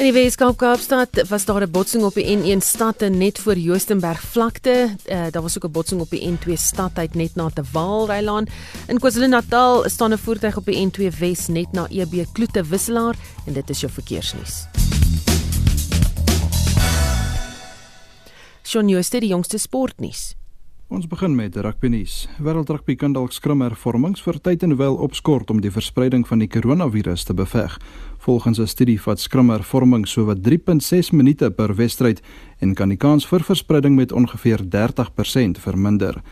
[0.00, 4.20] In die Weskaap Kaapstad was daar 'n botsing op die N1 stad net voor Joostenberg
[4.20, 4.96] vlakte.
[5.06, 8.46] Uh, daar was ook 'n botsing op die N2 stad uit net na te Waalreilaan.
[8.88, 13.52] In KwaZulu-Natal staan 'n voertuig op die N2 Wes net na EB Kloete wisselaar en
[13.52, 14.66] dit is jou verkeersnuus.
[18.62, 20.36] Shaun Jooste die jongste sportnuus.
[20.92, 22.26] Ons begin met rugby nuus.
[22.36, 26.48] Wêreld rugby kan dalk skrimhervormings vir tyd en wyl opskort om die verspreiding van die
[26.52, 27.78] koronavirus te beveg.
[28.20, 32.20] Volgens 'n studie vat skrimhervorming sowat 3.6 minute per wedstryd
[32.60, 36.22] en kan die kans vir verspreiding met ongeveer 30% verminder.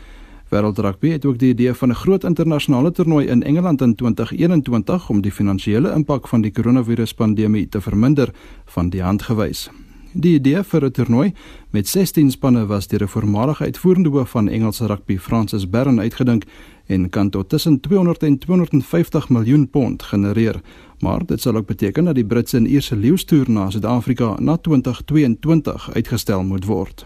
[0.51, 5.09] Wêreld rugby het ook die idee van 'n groot internasionale toernooi in Engeland in 2021
[5.09, 8.29] om die finansiële impak van die koronaviruspandemie te verminder
[8.65, 9.71] van die hand gewys.
[10.13, 11.33] Die idee vir 'n toernooi
[11.69, 16.43] met 16 spanne was deur 'n voormalige uitvoerende hoof van Engelse rugby, Francis Barron, uitgedink
[16.85, 20.61] en kan tot tussen 200 en 250 miljoen pond genereer.
[20.99, 25.93] Maar dit sal ook beteken dat die Britse en Ierse leeustoer na Suid-Afrika na 2022
[25.93, 27.05] uitgestel moet word.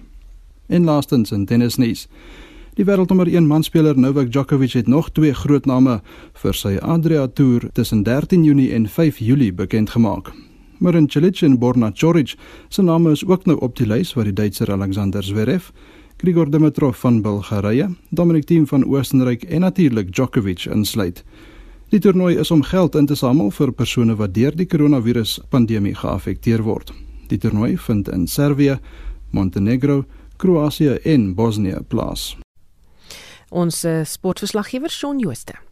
[0.68, 2.08] En laastens in tennisnuus.
[2.74, 6.02] Die wêreldnommer 1 manspeler Novak Djokovic het nog twee groot name
[6.34, 10.34] vir sy Adria Tour tussen 13 Junie en 5 Julie bekend gemaak.
[10.80, 12.36] Marin Cilic en Borna Coric
[12.70, 15.70] se name is ook nou op die lys waar die Duitser Alexander Zverev,
[16.18, 21.24] Grigor Dimitrov van Bulgarië, Dominic Thiem van Oostenryk en natuurlik Djokovic insluit.
[21.90, 25.96] Die toernooi is om geld in te samel vir persone wat deur die koronavirus pandemie
[25.96, 26.94] geaffekteer word.
[27.30, 28.80] Die toernooi vind in Servië,
[29.32, 30.04] Montenegro,
[30.38, 32.34] Kroasie en Bosnië plaas.
[33.50, 35.65] Ons uh, sportverslaggewer Shaun Jooste.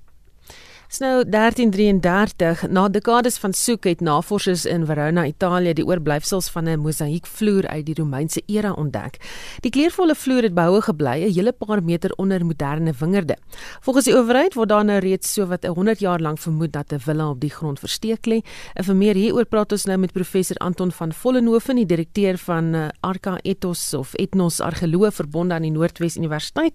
[1.02, 6.80] Nou 1333 na dekades van soek het navorsers in Verona, Italië, die oorblyfsels van 'n
[6.80, 9.18] mosaïekvloer uit die Romeinse era ontdek.
[9.62, 13.38] Die kleurvolle vloer het behoue gebly 'n hele paar meter onder moderne wingerde.
[13.82, 17.30] Volgens die owerheid word daar nou reeds sowat 100 jaar lank vermoed dat 'n villa
[17.30, 18.42] op die grond versteek lê.
[18.74, 22.76] En vir meer hieroor praat ons nou met professor Anton van Vollenhoven, die direkteur van
[22.76, 26.74] uh, Arca Ethos of Ethnos Argeoloog verbonde aan die Noordwes Universiteit.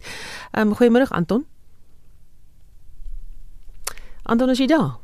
[0.59, 1.45] Um, Goeiemôre Anton.
[4.29, 4.99] Anton is jy daar?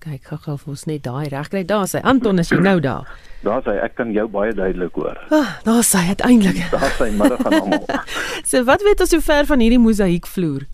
[0.00, 1.60] Kyk, gou gou vir ons net daai regkry.
[1.68, 3.06] Daar sê Anton is jy nou daar.
[3.44, 5.18] Daar sê ek kan jou baie duidelik hoor.
[5.28, 6.70] Ah, daar sê uiteindelik.
[6.72, 7.84] Daar sê middag aan almal.
[8.50, 10.64] so wat weet ons sover van hierdie mosaïekvloer?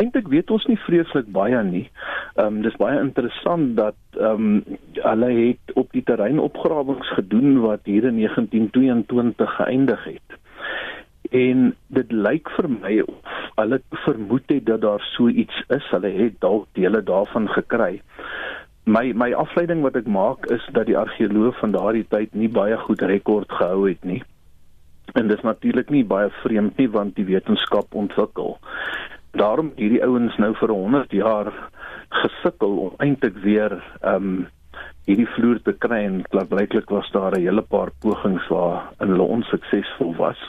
[0.00, 1.84] Eintlik weet ons nie vreeslik baie nie.
[2.38, 7.60] Ehm um, dis baie interessant dat ehm um, hulle het op die terrein opgrawings gedoen
[7.66, 10.40] wat hier in 1922 geëindig het.
[11.30, 15.86] En dit lyk vir my of hulle vermoed het dat daar so iets is.
[15.90, 18.00] Hulle het dalk dele daarvan gekry.
[18.84, 22.78] My my afleiding wat ek maak is dat die argeoloog van daardie tyd nie baie
[22.86, 24.22] goed rekord gehou het nie.
[25.12, 28.58] En dit is natuurlik nie baie vreemd nie want die wetenskap ontwikkel.
[29.30, 31.52] Daarom hierdie ouens nou vir 100 jaar
[32.08, 34.48] gesukkel om eintlik weer ehm um,
[35.08, 40.14] hierdie vloer te kry en blykbaar was daar 'n hele paar pogings waar hulle onsuksesvol
[40.16, 40.40] was.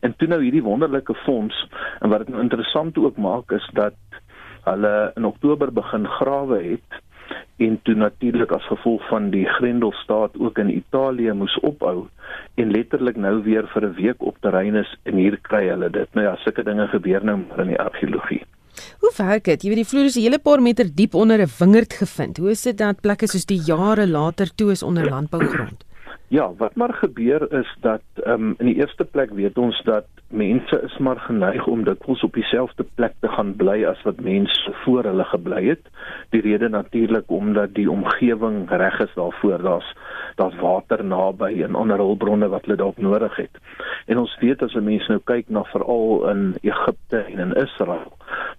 [0.00, 1.68] En toe nou hierdie wonderlike fonds
[2.00, 3.94] en wat dit nou interessant ook maak is dat
[4.64, 7.02] hulle in Oktober begin grawe het
[7.56, 12.06] en toe natuurlik as gevolg van die Grendelstaat ook in Italië moes ophou
[12.54, 16.14] en letterlik nou weer vir 'n week op terrein is en hier kry hulle dit.
[16.14, 18.44] Nou ja, sulke dinge gebeur nou in die argeologie.
[19.00, 19.62] Hoe werk dit?
[19.62, 22.36] Jy weet die vloer is 'n hele paar meter diep onder 'n wingerd gevind.
[22.36, 25.85] Hoe is dit dat plekke soos die jare later toe is onder landbougrond?
[26.28, 30.06] Ja, wat maar gebeur is dat ehm um, in die eerste plek weet ons dat
[30.28, 34.72] mense is maar geneig om dikwels op dieselfde plek te gaan bly as wat mense
[34.72, 35.86] voor hulle gebly het.
[36.30, 39.62] Die rede natuurlik omdat die omgewing reg is daarvoor.
[39.62, 39.94] Daar's
[40.34, 43.62] daar's water naby en ander hulpbronne wat hulle dalk nodig het.
[44.06, 48.12] En ons weet as 'n mens nou kyk na veral in Egipte en in Israel,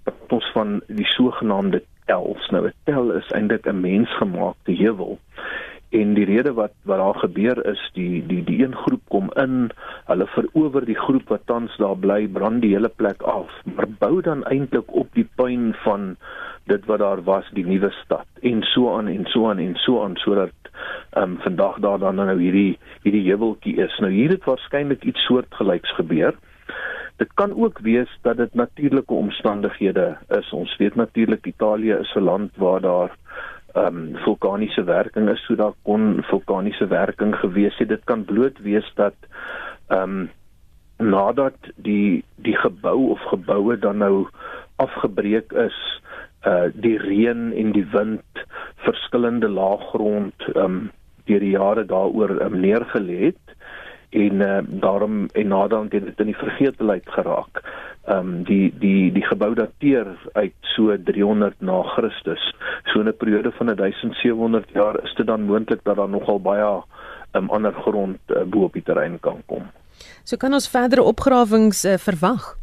[0.04, 5.20] dat ons van die sogenaamde tels nou 'n tel is eintlik 'n mensgemaakte heuwel
[5.90, 9.70] en die rede wat wat daar gebeur is die die die een groep kom in
[10.10, 14.22] hulle verower die groep wat tans daar bly brand die hele plek af maar bou
[14.22, 16.16] dan eintlik op die puin van
[16.68, 20.04] dit wat daar was die nuwe stad en so aan en so aan en so
[20.04, 20.52] aan sodat
[21.12, 25.24] ehm um, vandag daar dan nou hierdie hierdie heuweltjie is nou hier het waarskynlik iets
[25.30, 26.36] soortgelyks gebeur
[27.18, 30.50] Dit kan ook wees dat dit natuurlike omstandighede is.
[30.54, 33.12] Ons weet natuurlik Italië is 'n land waar daar
[33.78, 37.90] um, vulkaniese werking is, so daar kon vulkaniese werking gewees het.
[37.90, 39.16] Dit kan bloot wees dat
[39.88, 40.30] ehm um,
[40.98, 44.28] nadat die die gebou of geboue dan nou
[44.82, 45.78] afgebreek is,
[46.46, 48.46] uh die reën en die wind
[48.86, 50.80] verskillende laaggrond ehm um,
[51.28, 53.56] deur die jare daaroor um, neergelê het
[54.10, 57.62] en uh, daarom en nadat dit in die vergetelheid geraak.
[58.08, 62.54] Ehm um, die die die gebou dateer uit so 300 na Christus.
[62.86, 66.84] So 'n periode van 1700 jaar is dit dan moontlik dat daar nogal baie
[67.32, 69.64] um, ander grond uh, bo op die terrein kan kom.
[70.24, 72.58] So kan ons verdere opgrawings uh, verwag.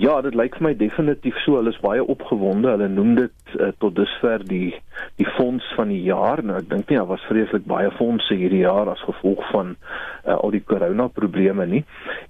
[0.00, 1.58] Ja, dit lyk vir my definitief so.
[1.58, 2.70] Hulle is baie opgewonde.
[2.72, 4.72] Hulle noem dit uh, tot dusver die
[5.20, 6.40] die fonds van die jaar.
[6.40, 10.38] Nou ek dink nie daar was vreeslik baie fondse hierdie jaar as gevolg van uh,
[10.38, 11.82] al die corona probleme nie.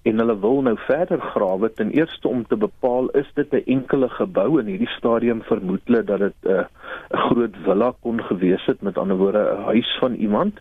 [0.02, 4.08] En hulle wil nou verder grawe ten eerste om te bepaal is dit 'n enkele
[4.08, 6.66] gebou in hierdie stadium vermoed hulle dat dit 'n uh,
[7.28, 10.58] groot villa kon gewees het, met ander woorde 'n huis van iemand.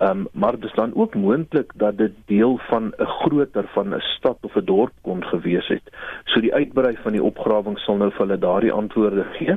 [0.00, 3.94] Ehm um, maar dit is dan ook moontlik dat dit deel van 'n groter van
[3.94, 5.84] 'n stad of 'n dorp kon gewees het.
[6.30, 9.56] So die uitbrei van die opgrawing sal nou vir hulle daardie antwoorde gee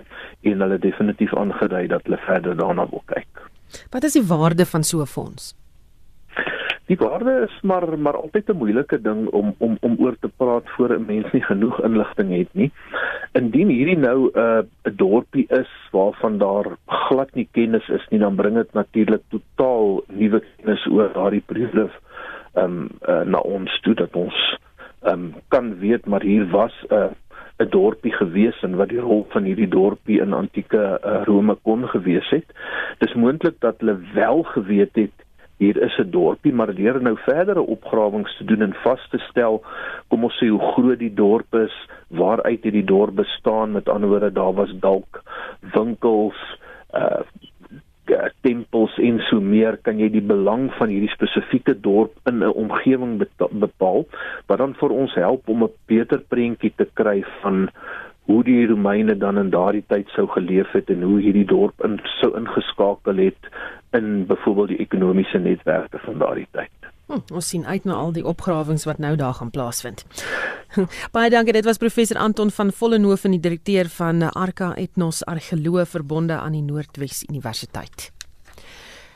[0.52, 3.44] en hulle definitief aangedui dat hulle verder daarna wil kyk.
[3.94, 5.54] Wat is die waarde van so 'n fonds?
[6.92, 10.70] Die waarde is maar maar altyd 'n moeilike ding om om om oor te praat
[10.76, 12.72] voor 'n mens nie genoeg inligting het nie.
[13.32, 18.20] Indien hierdie nou 'n uh, 'n dorpie is waarvan daar glad nie kennis is nie,
[18.20, 21.90] dan bring dit natuurlik totaal nuwe kennis oor daardie periode
[22.54, 24.58] ehm um, uh, na ons toe dat ons
[25.06, 27.12] um, kan weet maar hier was 'n uh,
[27.60, 31.88] 'n dorpie gewees en wat die rol van hierdie dorpie in antieke uh, Rome kon
[31.88, 32.46] gewees het.
[32.98, 35.24] Dis moontlik dat hulle wel geweet het
[35.58, 39.64] hier is 'n dorpie maar deur nou verdere opgrawings te doen en vas te stel
[40.08, 41.76] kom ons sê hoe groot die dorp is
[42.08, 45.22] waaruit hierdie dorp bestaan met ander woorde daar was dalk
[45.74, 46.40] winkels
[46.94, 47.22] uh
[48.42, 53.18] tempels en so meer kan jy die belang van hierdie spesifieke dorp in 'n omgewing
[53.38, 54.06] bepaal
[54.48, 57.70] wat dan vir ons help om 'n beter prentjie te kry van
[58.26, 62.00] hoe die Romeine dan in daardie tyd sou geleef het en hoe hierdie dorp in
[62.20, 63.52] sou ingeskakel het
[63.92, 66.83] in byvoorbeeld die ekonomiese netwerke van daardie tyd.
[67.08, 70.06] Hm, ons sien uit na al die opgrawings wat nou daar gaan plaasvind.
[71.16, 76.40] Baie dankie, dit was professor Anton van Vollenhoven, die direkteur van Arca Ethnos Argeoloog verbonde
[76.40, 78.12] aan die Noordwes Universiteit.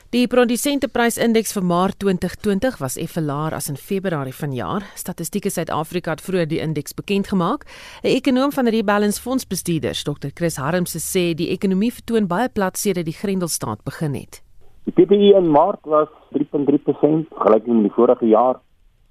[0.08, 4.86] Die produsenteprysindeks vir Maart 2020 was effe laer as in Februarie vanjaar.
[4.96, 7.68] Statistiek Suid-Afrika het vroeër die indeks bekend gemaak.
[8.02, 10.32] 'n Ekonoom van Rebalance Fondsbestuurders, Dr.
[10.34, 14.40] Chris Harms, sê die ekonomie vertoon baie plat sedert die Grendelstaat begin het.
[14.88, 18.56] Die PPI in Maart was 3.3% gelyk met die vorige jaar.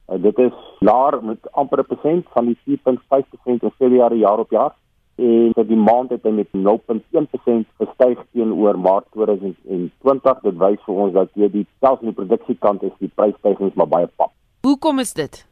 [0.09, 4.49] Uh, dit is laer met amper 'n persent van die 4.5% in Februarie jaar op
[4.49, 4.73] jaar
[5.15, 10.39] en vir die maand het hy met 0.1% gestyg teenoor Maart 2020.
[10.41, 13.87] Dit wys vir ons dat hier die selfs in die produksiekant is die prysstygings maar
[13.87, 14.31] baie pap.
[14.65, 15.45] Hoekom is dit?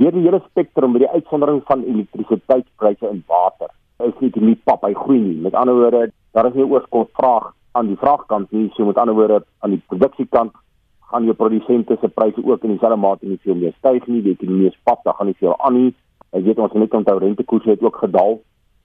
[0.00, 3.68] Deur die hele spektrum met die uitsondering van elektrisiteitspryse en water.
[3.98, 5.36] Is nie die pap, hy groei nie.
[5.40, 9.14] Met ander woorde, daar is nie oorskot vraag aan die vraagkant nie, so met ander
[9.14, 10.52] woorde aan die produksiekant
[11.10, 14.22] gaan jou produsente se pryse ook in dieselfde mate nie veel meer styg nie.
[14.32, 15.90] Ekonomie is pap, daar gaan nie veel aan nie.
[16.34, 18.38] Jy weet ons net onthou rentekoerse het ook gedaal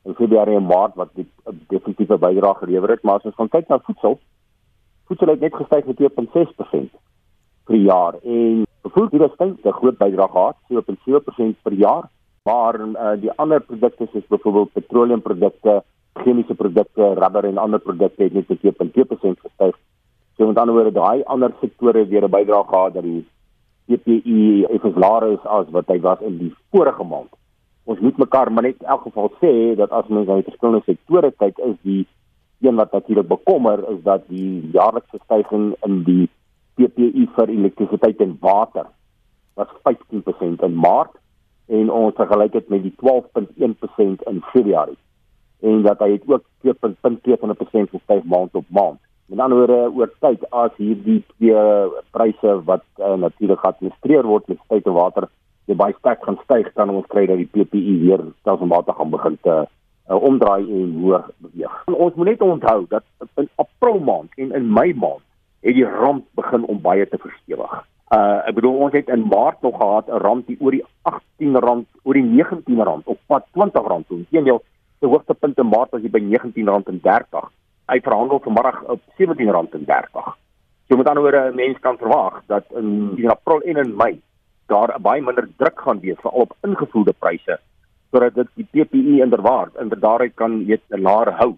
[0.05, 1.27] in Februarie en Maart wat die
[1.73, 4.19] definitiewe bydrae gelewer het, maar as ons gaan kyk na voedsel,
[5.09, 6.99] voedsel het net gestyg met 2.6%
[7.69, 12.09] per jaar en voedsel het steeds 'n groot bydrae gehad, 7.7% per jaar,
[12.43, 15.83] maar uh, die ander produkte soos byvoorbeeld petroleumprodukte,
[16.23, 19.75] chemiese produkte, rubber en ander produkte het net met 2.2% gestyg.
[20.37, 23.25] So met ander woorde, daai ander sektore het weer 'n bydrae gehad dat die
[23.89, 27.33] CPI effens laer is as wat hy was in die vorige maand
[27.89, 30.85] ons moet mekaar maar net in elk geval sê dat as mens na die verskillende
[30.85, 32.03] sektore kyk is die
[32.61, 36.27] een wat natuurlik bekommer is dat die jaarlikse stygings in die
[36.77, 38.85] PPI vir elektrisiteit en water
[39.57, 41.17] was 15% in Maart
[41.79, 44.99] en ons vergelyk dit met die 12.1% in Februarie
[45.61, 48.99] en dat hy het ook 2.2% gestyg maand op maand.
[49.29, 51.65] Met ander woorde oor tyd as hierdie twee
[52.11, 55.29] pryse wat uh, natuurlik geadministreer word met tyd en water
[55.69, 59.37] jy baie sterk gaan styg dan ons kry dat die PPI weer stelselmatig gaan begin
[59.45, 59.55] te
[60.09, 61.75] uh, omdraai en hoër beweeg.
[61.93, 63.05] Ons moet net onthou dat
[63.37, 65.21] in April maand en in Mei maand
[65.61, 67.77] het die rand begin om baie te verstewig.
[68.09, 71.85] Uh ek bedoel ons het in Maart nog gehad 'n rand die oor die R18
[72.03, 74.17] oor die R19 op pad R20 toe.
[74.17, 74.63] Inteendeel,
[74.99, 77.49] die hoogste punt in Maart was hy by R19.30.
[77.89, 80.33] Hy verhandel vanmiddag op R17.30.
[80.89, 84.19] So met ander woorde, mense kan verwag dat in, in April en in Mei
[84.69, 87.57] daar baie minder druk gaan wees veral op ingevoerde pryse
[88.09, 91.51] sodat dit die PPI inderwaard inderdaad kan weet laer hou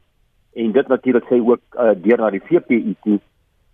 [0.53, 3.19] en dit natuurlik sê ook uh, deur na die VPI toe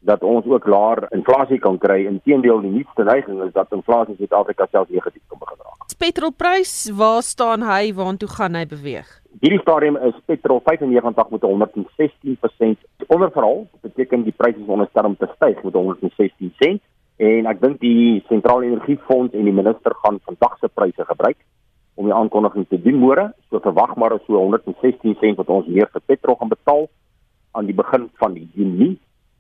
[0.07, 4.21] dat ons ook laer inflasie kan kry inteendeel die nuutste neiging is dat inflasie in
[4.23, 5.95] Suid-Afrika selfs negatief kan begin raak.
[5.97, 7.93] Petrolprys, waar staan hy?
[7.97, 9.09] Waartoe gaan hy beweeg?
[9.41, 13.65] Hierdie stadium is petrol 95 met 116% onderverhaal.
[13.71, 16.81] Dit beteken die pryse is onderstel om te styg met 116 sent
[17.17, 21.37] en ek dink die sentrale energiefonds en die minister gaan vandag se pryse gebruik
[21.97, 25.89] om die aankondiging te doen môre so verwag maar so 116 sent wat ons meer
[25.93, 26.85] vir petrol gaan betaal
[27.57, 28.93] aan die begin van die Junie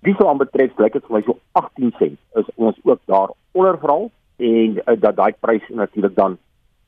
[0.05, 4.77] diesel aanbetref lyk dit vir my so 18 sent is ons ook daar onderverhaal en
[4.77, 6.37] uh, dat daai prys natuurlik dan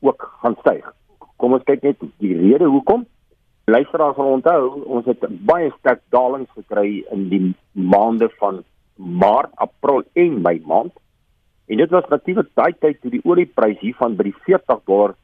[0.00, 0.92] ook gaan styg
[1.36, 3.06] kom ons kyk net die rede hoekom
[3.70, 8.62] luisteraars sal onthou ons het baie sterk dalings gekry in die maande van
[9.00, 10.92] Maart, April en Mei maand.
[11.66, 15.14] En dit was natuurlik daai tyd toe die oliepryse hiervan by die 40 dollar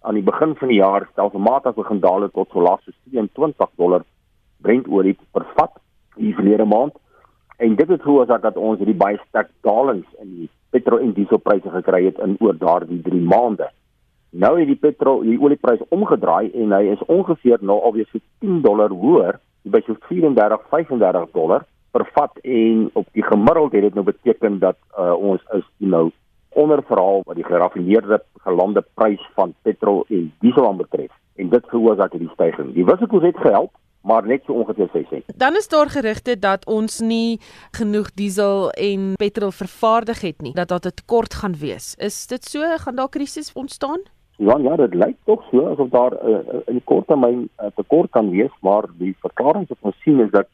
[0.00, 4.06] aan die begin van die jaar stelselmatig begin daal tot so laag so 23 dollar
[4.64, 5.76] Brent olie per vat
[6.16, 6.96] die verlede maand.
[7.60, 11.70] En dit het veroorsaak dat ons hierdie baie sterk dalings in die petrol en dieselpryse
[11.74, 13.68] gekry het in oor daardie 3 maande.
[14.30, 18.62] Nou het die petrol, die oliepryse omgedraai en hy is ongeveer nou alweer so 10
[18.64, 24.06] dollar hoër, by so 34, 35 dollar vervat en op die gemiddeld het dit nou
[24.06, 26.06] beteken dat uh, ons is nou
[26.56, 32.32] onderverhaal wat die geraffineerde gelande prys van petrol en diesel aanbetref en dit veroorsaak hierdie
[32.32, 32.72] stygings.
[32.74, 35.24] Die wisselkoers het gehelp, maar net so ongeveer 6 sent.
[35.36, 37.40] Dan is daar gerugte dat ons nie
[37.70, 41.94] genoeg diesel en petrol vervaardig het nie, dat daar 'n tekort gaan wees.
[41.98, 42.60] Is dit so?
[42.76, 44.00] Gaan daar krisis ontstaan?
[44.36, 47.66] Ja, ja, dit lyk tog so asof daar uh, in die kort termyn 'n uh,
[47.76, 50.46] tekort kan wees, maar die verklaring wat ons sien is dat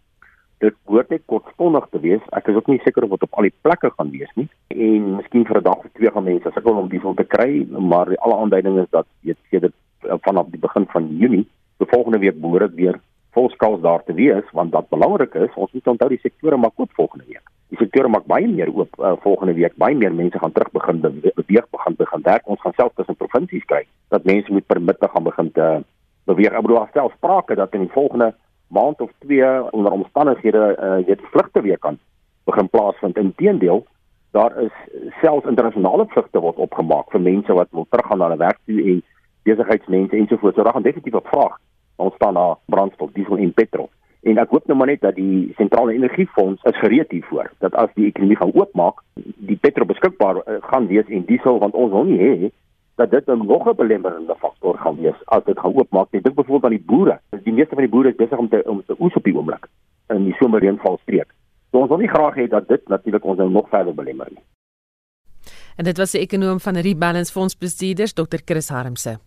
[0.58, 2.22] dit behoort net kortstondig te wees.
[2.32, 4.48] Ek is ook nie seker of dit op al die plekke gaan wees nie.
[4.68, 8.16] En miskien vir 'n dag of twee gaan mense sukkel om diesel te kry, maar
[8.16, 11.46] alle aanduidings is dat weet jy dit vanaf die begin van Junie,
[11.78, 13.00] die volgende week behoort weer
[13.36, 16.92] volskaals daar te wees want wat belangrik is, ons moet onthou die sektore maak oop
[16.96, 17.44] volgende week.
[17.72, 19.74] Die sektore maak baie meer oop uh, volgende week.
[19.82, 22.48] Baie meer mense gaan terug begin beweeg begin begin werk.
[22.48, 23.82] Ons gaan self tussen provinsies kry
[24.14, 25.66] dat mense met permitte gaan begin te
[26.30, 26.54] beweeg.
[26.54, 28.32] Ek bedoel self sprake dat in die volgende
[28.68, 32.00] maand of twee onder omstandighede uh, jy vlugte weer kan
[32.48, 33.18] begin plaasvind.
[33.18, 33.84] Inteendeel,
[34.36, 34.74] daar is
[35.20, 39.04] selfs internasionale vlugte word opgemaak vir mense wat wil teruggaan na hulle werk toe en
[39.46, 40.56] besigheidsmense ensovoorts.
[40.56, 41.60] So daar gaan definitief 'n vraag
[41.96, 43.90] ontstaan na brandstof, diesel en petrol.
[44.26, 47.92] En ek hoop nou maar net dat die sentrale energiefonds is gereed hiervoor dat as
[47.94, 52.08] die ekonomie gaan oopmaak, die petrol beskikbaar uh, gaan wees en diesel want ons wil
[52.08, 52.50] nie hê
[52.96, 56.08] dat dit 'n nog 'n belemmerende faktor gaan wees as dit gaan oopmaak.
[56.10, 57.20] Ek dink byvoorbeeld aan die boere.
[57.44, 59.68] Die meeste van die boere is besig om te om te oes op die oomblik
[60.08, 61.30] in die somerreënvalstreek.
[61.70, 64.42] So ons wil nie graag hê dat dit natuurlik ons nou nog verder belemmer nie.
[65.76, 68.40] En dit was die ekonom van Rebalance Fonds bestuurders Dr.
[68.44, 69.18] Chris Harmse.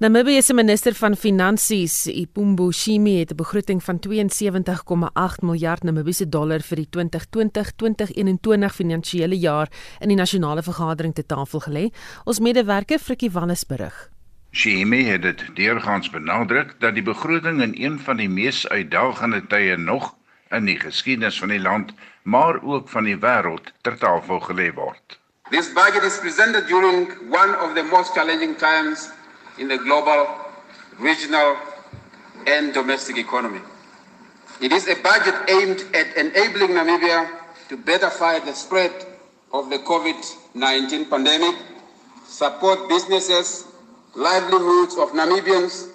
[0.00, 6.60] Namibië se minister van Finansies, Ipumbu Shimi, het 'n begroting van 72,8 miljard Namibiese dollar
[6.60, 11.92] vir die 2020-2021 finansiële jaar in die nasionale vergadering te tafel gelê.
[12.24, 14.10] Ons medewerker Frikkie Wallis berig.
[14.50, 19.76] Shimi het dit deurgangs benadruk dat die begroting in een van die mees uitdagende tye
[19.76, 20.14] nog
[20.50, 21.92] in die geskiedenis van die land,
[22.22, 25.20] maar ook van die wêreld ter tafel gelê word.
[25.50, 29.10] This budget is presented during one of the most challenging times
[29.60, 30.26] in the global,
[30.98, 31.56] regional,
[32.46, 33.60] and domestic economy.
[34.60, 37.28] It is a budget aimed at enabling Namibia
[37.68, 38.90] to better fight the spread
[39.52, 40.16] of the COVID
[40.54, 41.54] 19 pandemic,
[42.24, 43.66] support businesses,
[44.14, 45.88] livelihoods of Namibians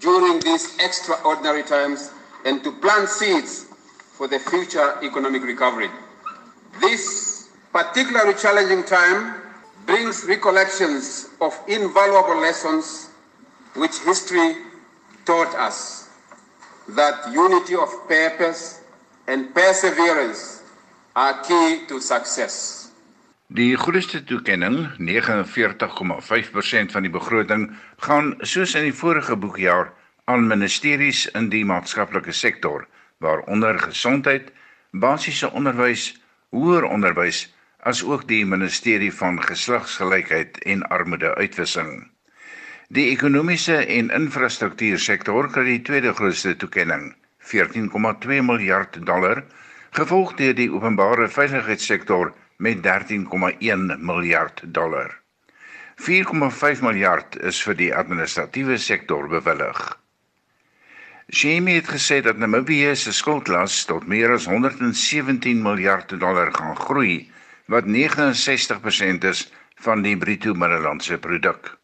[0.00, 2.10] during these extraordinary times,
[2.44, 3.66] and to plant seeds
[4.18, 5.88] for the future economic recovery.
[6.80, 9.40] This particularly challenging time
[9.86, 13.10] brings recollections of invaluable lessons
[13.74, 14.56] which history
[15.24, 16.08] taught us
[16.88, 18.80] that unity of purpose
[19.26, 20.62] and perseverance
[21.14, 22.88] are key to success.
[23.52, 27.66] Die grootste toekenning, 49,5% van die begroting,
[28.00, 29.92] gaan soos in die vorige boekjaar
[30.24, 32.86] aan ministeries in die maatskaplike sektor,
[33.20, 34.48] waaronder gesondheid,
[34.92, 36.14] basiese onderwys,
[36.56, 37.44] hoër onderwys,
[37.84, 42.11] asook die ministerie van geslagsgelykheid en armoedeuitwissing.
[42.92, 47.06] Die ekonomiese en infrastruktuursektor kry die tweede grootste toekenning,
[47.48, 49.40] 14,2 miljard dollar,
[49.96, 55.08] gevolg deur die openbare veiligheidssektor met 13,1 miljard dollar.
[56.04, 59.80] 4,5 miljard is vir die administratiewe sektor bewillig.
[61.32, 67.22] Jamie het gesê dat Namibië se skuldlas tot meer as 117 miljard dollar gaan groei,
[67.72, 69.46] wat 69% is
[69.80, 71.78] van die bruto binnelandse produk.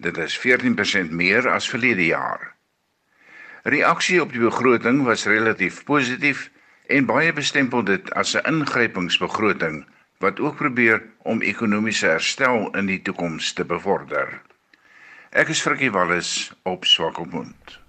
[0.00, 2.54] Dit is 14% meer as verlede jaar.
[3.68, 6.46] Reaksie op die begroting was relatief positief
[6.88, 9.84] en baie bestempel dit as 'n ingrypingsbegroting
[10.24, 14.40] wat ook probeer om ekonomiese herstel in die toekoms te bevorder.
[15.30, 17.79] Ek is Frikkie Wallis op Swakopmund.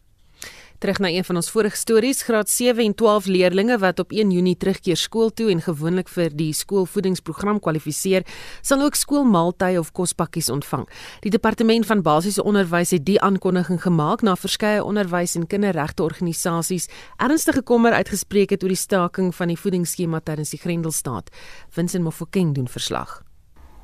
[0.82, 4.32] Terug na een van ons vorige stories, graad 7 en 12 leerdlinge wat op 1
[4.32, 8.26] Junie terugkeer skool toe en gewoonlik vir die skoolvoedingsprogram kwalifiseer,
[8.66, 10.88] sal ook skoolmaaltye of kospakkies ontvang.
[11.22, 16.90] Die departement van basiese onderwys het die aankondiging gemaak na verskeie onderwys- en kinderregte organisasies
[17.18, 21.30] ernstige kommer uitgespreek het oor die staking van die voedingsskema tydens die Grendelstaat.
[21.70, 23.22] Vincent Mofokeng doen verslag.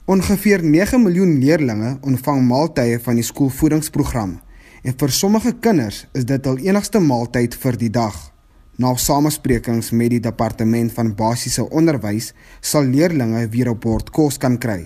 [0.06, 4.40] Ongeveer 9 miljoen leerdlinge ontvang maaltye van die skoolvoedingsprogram
[4.88, 8.16] en vir sommige kinders is dit al enigste maaltyd vir die dag.
[8.80, 12.32] Na samesprekings met die departement van basiese onderwys
[12.62, 14.86] sal leerdlinge weer op bord kos kan kry.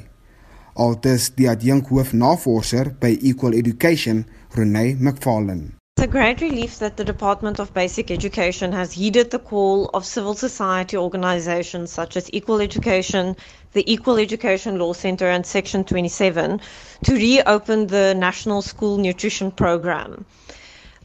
[0.74, 4.26] Altes die adjunkhoof navorser by Equal Education,
[4.56, 5.81] Renee McFarlane.
[6.02, 10.04] It's a great relief that the Department of Basic Education has heeded the call of
[10.04, 13.38] civil society organizations such as Equal Education,
[13.74, 16.60] the Equal Education Law Center, and Section 27
[17.04, 20.26] to reopen the National School Nutrition Program.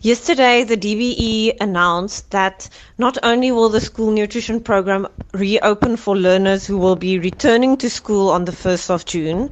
[0.00, 2.66] Yesterday, the DBE announced that
[2.96, 7.90] not only will the school nutrition program reopen for learners who will be returning to
[7.90, 9.50] school on the 1st of June,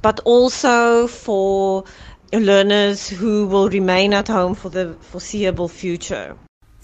[0.00, 1.84] but also for
[2.32, 6.36] learners who will remain at home for the foreseeable future.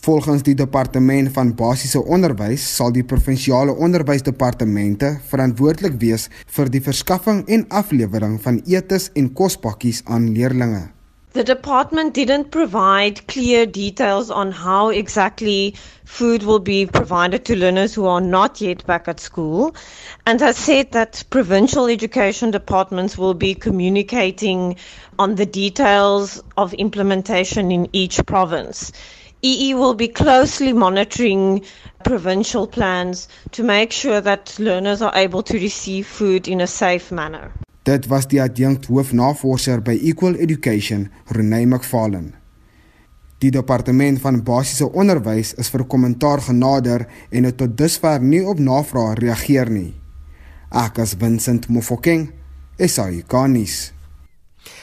[0.03, 6.27] Volgens die departement van basiese onderwys sal die provinsiale onderwysdepartemente verantwoordelik wees
[6.57, 10.91] vir die verskaffing en aflewering van etes en kospakkies aan leerders.
[11.35, 15.75] The department didn't provide clear details on how exactly
[16.05, 19.75] food will be provided to learners who are not yet back at school
[20.27, 24.77] and has said that provincial education departments will be communicating
[25.19, 28.93] on the details of implementation in each province.
[29.41, 31.65] EE will be closely monitoring
[32.05, 37.11] provincial plans to make sure that learners are able to receive food in a safe
[37.11, 37.53] manner.
[37.83, 42.31] Dit was die adjunkt hoofnavorser by Equal Education, Renée McFarlane.
[43.43, 48.61] Die departement van basiese onderwys is vir kommentaar genader en het tot dusver nie op
[48.63, 49.91] navrae reageer nie.
[50.71, 52.29] Ek as Vincent Mofokeng,
[52.79, 53.91] SAI Garnis.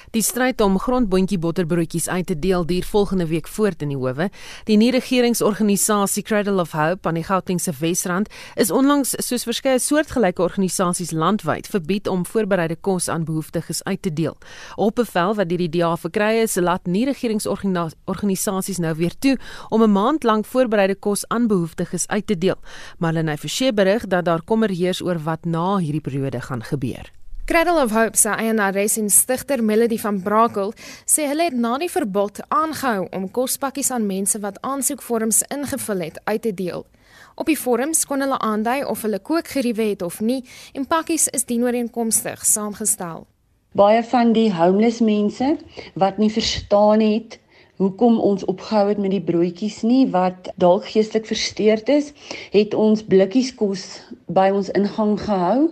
[0.09, 4.29] Die stryd om grondboontjie botterbroodjies uit te deel duur volgende week voort in die howe.
[4.65, 11.11] Die nie-regeringsorganisasie Cradle of Hope aan die Gautengse Wesrand is onlangs soos verskeie soortgelyke organisasies
[11.13, 14.37] landwyd verbied om voorbereide kos aan behoeftiges uit te deel.
[14.81, 19.37] Op bevel wat deur die DA verkry is, laat nie-regeringsorganisasies nou weer toe
[19.69, 22.57] om 'n maand lank voorbereide kos aan behoeftiges uit te deel.
[22.97, 27.18] Marlene Forsie berig dat daar kommer heers oor wat na hierdie periode gaan gebeur.
[27.49, 30.69] Cradle of Hope se eienares en stigter Melody van Brakel
[31.09, 36.19] sê hulle het na die verbod aangehou om kospakkies aan mense wat aansoekvorms ingevul het
[36.29, 36.85] uit te deel.
[37.33, 40.43] Op die vorms kon hulle aandui of hulle kookgeriewe het of nie
[40.77, 43.25] en pakkies is dienooreenkomstig saamgestel.
[43.73, 45.55] Baie van die homeless mense
[45.97, 47.39] wat nie verstaan het
[47.79, 52.11] hoekom ons opgehou het met die broodjies nie wat dalk geestelik versteurd is,
[52.51, 53.85] het ons blikkies kos
[54.27, 55.69] by ons ingang gehou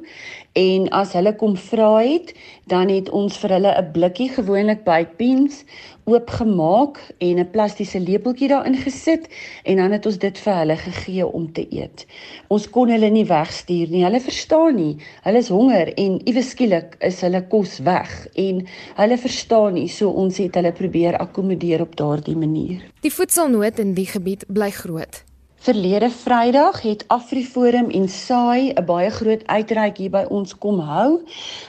[0.58, 2.34] en as hulle kom vra het,
[2.72, 5.64] dan het ons vir hulle 'n blikkie gewoonlik by Pins
[6.08, 9.28] oopgemaak en 'n plastiese lepeltjie daarin gesit
[9.64, 12.06] en dan het ons dit vir hulle gegee om te eet.
[12.48, 14.04] Ons kon hulle nie wegstuur nie.
[14.04, 14.96] Hulle verstaan nie.
[15.24, 19.88] Hulle is honger en iewes skielik is hulle kos weg en hulle verstaan nie.
[19.88, 22.82] So ons het hulle probeer akkommodeer op daardie manier.
[23.02, 25.27] Die voedselnood in die gebied bly groot.
[25.68, 31.20] Verlede Vrydag het AfriForum en SAI 'n baie groot uitreik hier by ons kom hou.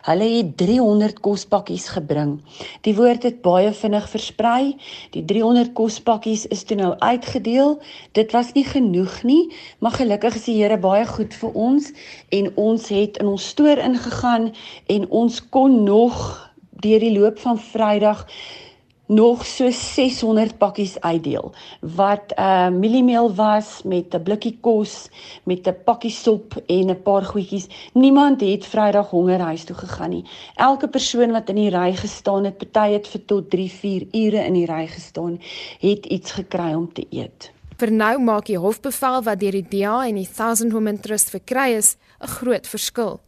[0.07, 2.38] Hulle het 300 kospakkies gebring.
[2.86, 4.76] Die woord het baie vinnig versprei.
[5.11, 7.80] Die 300 kospakkies is toe nou uitgedeel.
[8.12, 11.92] Dit was nie genoeg nie, maar gelukkig is die Here baie goed vir ons
[12.28, 14.53] en ons het in ons stoor ingegaan
[14.86, 18.26] en ons kon nog deur die loop van Vrydag
[19.09, 25.09] nog so 600 pakkies uitdeel wat uh, mieliemeel was met 'n blikkie kos,
[25.44, 27.66] met 'n pakkie sop en 'n paar goedjies.
[27.92, 30.24] Niemand het Vrydag honger huis toe gegaan nie.
[30.54, 34.44] Elke persoon wat in die ry gestaan het, party het vir tot 3, 4 ure
[34.44, 35.40] in die ry gestaan,
[35.78, 37.52] het iets gekry om te eet.
[37.78, 41.76] Vir nou maak die hofbevel wat deur die DA en die Thousand Women Trust verkry
[41.76, 43.20] is, 'n groot verskil.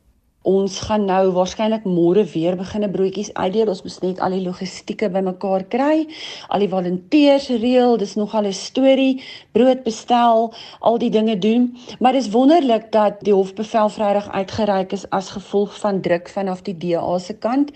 [0.49, 3.69] Ons gaan nou waarskynlik môre weer begine broodjies uitdeel.
[3.69, 6.07] Ons moet net al die logistieke bymekaar kry.
[6.49, 9.21] Al die volonteërs reël, dis nogal 'n storie.
[9.53, 11.77] Brood bestel, al die dinge doen.
[11.99, 16.77] Maar dis wonderlik dat die hofbevel Vrydag uitgereik is as gevolg van druk vanaf die
[16.77, 17.71] DA se kant.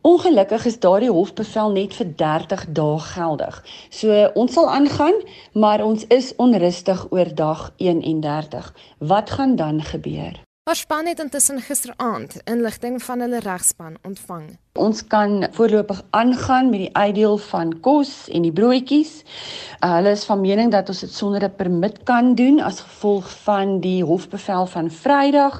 [0.00, 3.64] Ongelukkig is daardie hofbevel net vir 30 dae geldig.
[3.90, 5.20] So ons sal aangaan,
[5.52, 8.74] maar ons is onrustig oor dag 31.
[8.98, 10.40] Wat gaan dan gebeur?
[10.62, 14.44] Haar span het intussen gisteraand inligting van hulle regspan ontvang.
[14.78, 19.10] Ons kan voorlopig aangaan met die uitdeel van kos en die broodjies.
[19.80, 23.30] Uh, hulle is van mening dat ons dit sonder 'n permit kan doen as gevolg
[23.42, 25.58] van die hofbevel van Vrydag.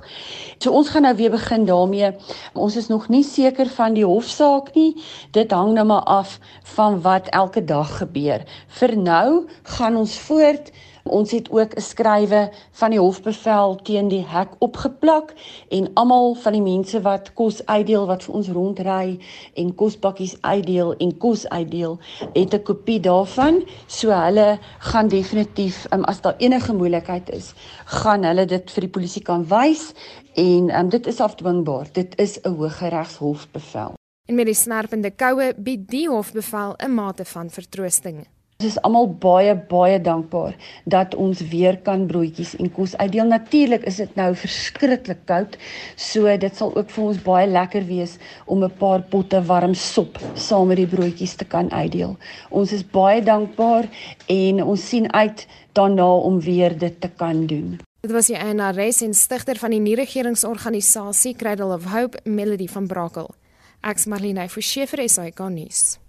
[0.59, 2.13] So ons gaan nou weer begin daarmee.
[2.53, 5.03] Ons is nog nie seker van die hofsaak nie.
[5.31, 8.43] Dit hang nou maar af van wat elke dag gebeur.
[8.69, 10.71] Vir nou gaan ons voort
[11.03, 15.35] Ons het ook 'n skrywe van die hofbevel teen die hek opgeplak
[15.69, 19.19] en almal van die mense wat kos uitdeel wat vir ons rondry
[19.55, 21.99] en kospakkies uitdeel en kos uitdeel,
[22.33, 23.63] het 'n kopie daarvan.
[23.87, 28.91] So hulle gaan definitief um, as daar enige moontlikheid is, gaan hulle dit vir die
[28.91, 29.95] polisie kan wys
[30.35, 31.87] en um, dit is afdwingbaar.
[31.93, 33.93] Dit is 'n hooggeregshofbevel.
[34.27, 38.27] En met die snerpende koue bied die hofbevel 'n mate van vertroosting.
[38.63, 40.53] Ons is almal baie baie dankbaar
[40.93, 43.27] dat ons weer kan broodjies en kos uitdeel.
[43.27, 45.57] Natuurlik is dit nou verskriklik koud,
[45.99, 48.13] so dit sal ook vir ons baie lekker wees
[48.47, 52.17] om 'n paar potte warm sop saam met die broodjies te kan uitdeel.
[52.51, 53.89] Ons is baie dankbaar
[54.29, 57.81] en ons sien uit daarna om weer dit te kan doen.
[58.01, 63.35] Dit was die eienares en stigter van die nie-regeringsorganisasie Cradle of Hope, Melody van Brakel.
[63.83, 66.02] Ek's Marlene Forsie vir SAK nuus.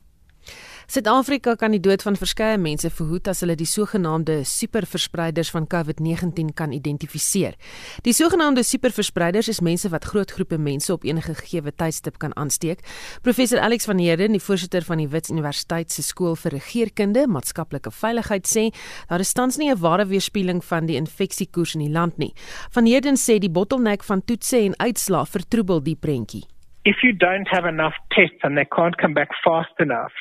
[0.87, 6.51] Suid-Afrika kan die dood van verskeie mense verhoed as hulle die sogenaamde superverspreiders van COVID-19
[6.59, 7.55] kan identifiseer.
[8.03, 12.83] Die sogenaamde superverspreiders is mense wat groot groepe mense op enige gegee tydstip kan aansteek.
[13.23, 17.91] Professor Alex van Heerden, die voorsitter van die Wits Universiteit se skool vir regeringskunde, maatskaplike
[17.91, 18.69] veiligheid sê,
[19.07, 22.33] daar is tans nie 'n ware weerspieëling van die infeksiekoers in die land nie.
[22.71, 26.43] Van Heerden sê die bottleneck van toetse en uitslae vertroebel die prentjie.
[26.83, 30.13] If you don't have enough tests and they can't come back fast enough,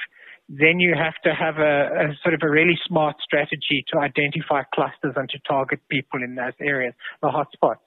[0.52, 4.60] then you have to have a, a, sort of a really smart strategy to identify
[4.74, 6.92] clusters and to target people in those areas,
[7.22, 7.80] the hotspots.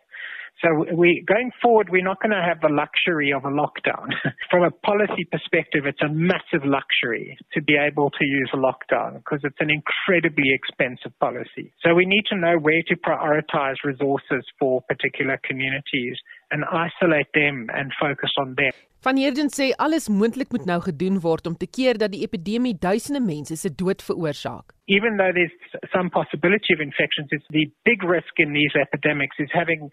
[0.63, 4.15] So we going forward, we're not going to have the luxury of a lockdown.
[4.49, 9.19] From a policy perspective, it's a massive luxury to be able to use a lockdown
[9.19, 11.73] because it's an incredibly expensive policy.
[11.83, 16.15] So we need to know where to prioritize resources for particular communities
[16.51, 18.73] and isolate them and focus on them.
[19.05, 22.73] Van Heerden sê alles moontlik moet nou gedoen word om te keer dat die epidemie
[22.87, 24.73] duisende mense se dood veroorsaak.
[24.97, 25.53] Even though there's
[25.93, 29.89] some possibility of infections, it's the big risk in these epidemics is having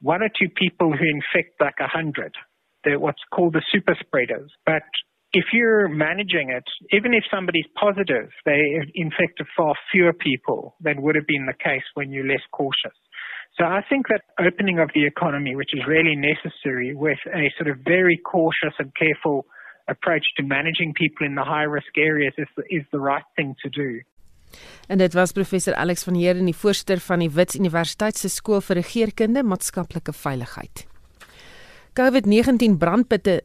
[0.00, 2.32] one or two people who infect like a hundred.
[2.84, 4.50] They're what's called the super spreaders.
[4.64, 4.88] But
[5.32, 8.60] if you're managing it, even if somebody's positive, they
[8.94, 12.96] infect far fewer people than would have been the case when you're less cautious.
[13.58, 17.70] So I think that opening of the economy, which is really necessary with a sort
[17.70, 19.46] of very cautious and careful
[19.86, 23.54] approach to managing people in the high risk areas is the, is the right thing
[23.62, 24.02] to do.
[24.86, 28.62] En dit was professor Alex van Heerden, die voorsitter van die Wits Universiteit se skool
[28.62, 30.84] vir regeringskunde maatskaplike veiligheid.
[31.98, 33.40] COVID-19 brandputte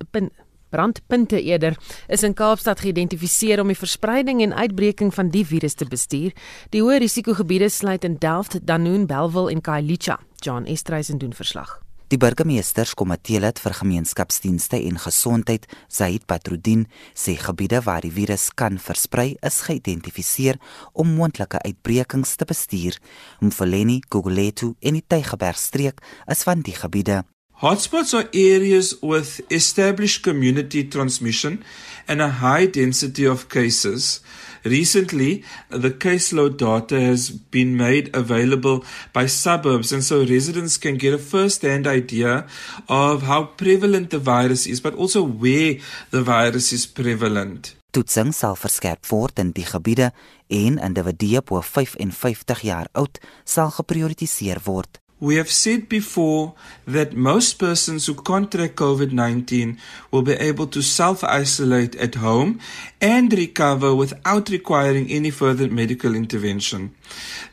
[0.69, 5.85] brandpunte eerder is in Kaapstad geïdentifiseer om die verspreiding en uitbreking van die virus te
[5.89, 6.33] bestuur.
[6.69, 10.19] Die hoë risikogebiede sluit in Delft, Danoon, Bellville en Khayelitsha.
[10.39, 11.79] John Estreisen doen verslag.
[12.09, 18.47] Die burgemeesters komitee lid vir gemeenskapsdienste en gesondheid, Zaid Patrudin, sê gebiede waar die virus
[18.49, 20.57] kan versprei is geïdentifiseer
[20.97, 22.97] om moontlike uitbrekings te bestuur.
[23.45, 27.21] Mfoleni, Gugulethu en die Tygerbergstreek is van die gebiede.
[27.61, 31.61] Hotspots are areas with established community transmission
[32.07, 34.21] and a high density of cases.
[34.63, 41.13] Recently, the caseload data has been made available by suburbs, and so residents can get
[41.13, 42.47] a first hand idea
[42.87, 45.75] of how prevalent the virus is, but also where
[46.11, 47.75] the virus is prevalent.
[47.91, 50.13] Toetsing sal verskerp word in die gebiede
[50.47, 55.01] en individue bo 55 jaar oud sal geprioritiseer word.
[55.21, 56.53] We have said before
[56.87, 59.77] that most persons who contract COVID 19
[60.11, 62.59] will be able to self isolate at home
[63.01, 66.95] and recover without requiring any further medical intervention.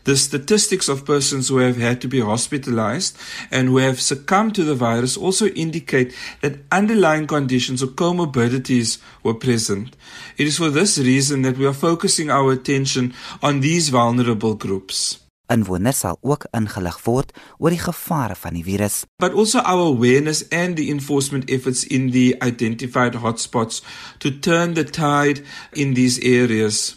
[0.04, 3.18] The statistics of persons who have had to be hospitalized
[3.50, 9.34] and who have succumbed to the virus also indicate that underlying conditions or comorbidities were
[9.34, 9.96] present.
[10.38, 13.12] It is for this reason that we are focusing our attention
[13.42, 15.25] on these vulnerable groups.
[15.48, 19.04] Inwoners sal ook ingelig word oor die gevare van die virus.
[19.22, 23.82] But also our awareness and the enforcement efforts in the identified hotspots
[24.18, 25.42] to turn the tide
[25.72, 26.96] in these areas.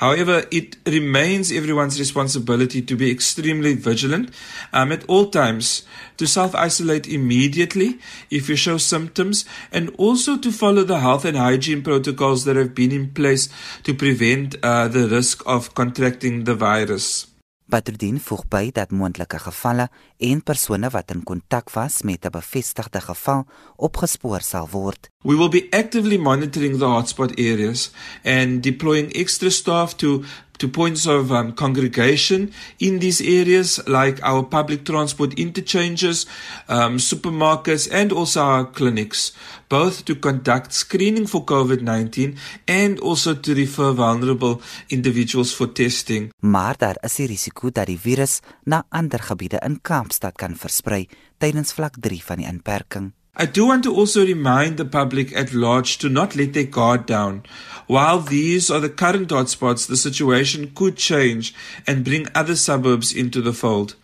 [0.00, 4.30] However, it remains everyone's responsibility to be extremely vigilant
[4.72, 5.82] um, at all times,
[6.16, 7.98] to self isolate immediately
[8.30, 12.74] if you show symptoms, and also to follow the health and hygiene protocols that have
[12.74, 13.50] been in place
[13.82, 17.29] to prevent uh, the risk of contracting the virus.
[17.70, 19.86] Patrudin voeg by dat moontlike gevalle
[20.18, 23.46] en persone wat in kontak was met 'n bevestigde geval
[23.76, 25.10] opgespoor sal word.
[25.22, 27.90] We will be actively monitoring the hotspot areas
[28.24, 30.24] and deploying extra staff to
[30.60, 36.26] to points of um, congregation in these areas, like our public transport interchanges,
[36.68, 39.32] um, supermarkets, and also our clinics,
[39.68, 42.36] both to conduct screening for COVID 19
[42.68, 46.30] and also to refer vulnerable individuals for testing.
[46.40, 51.08] Maar daar is die risiko dat die virus na ander gebiede in Kaapstad kan versprei
[51.38, 53.12] tydens vlak 3 van die inperking.
[53.40, 57.06] I do want to also remind the public at large to not let their guard
[57.06, 57.44] down.
[57.86, 61.54] While these are the current hotspots, the situation could change
[61.86, 63.94] and bring other suburbs into the fold.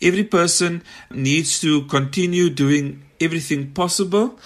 [0.00, 4.38] Every person needs to continue doing everything possible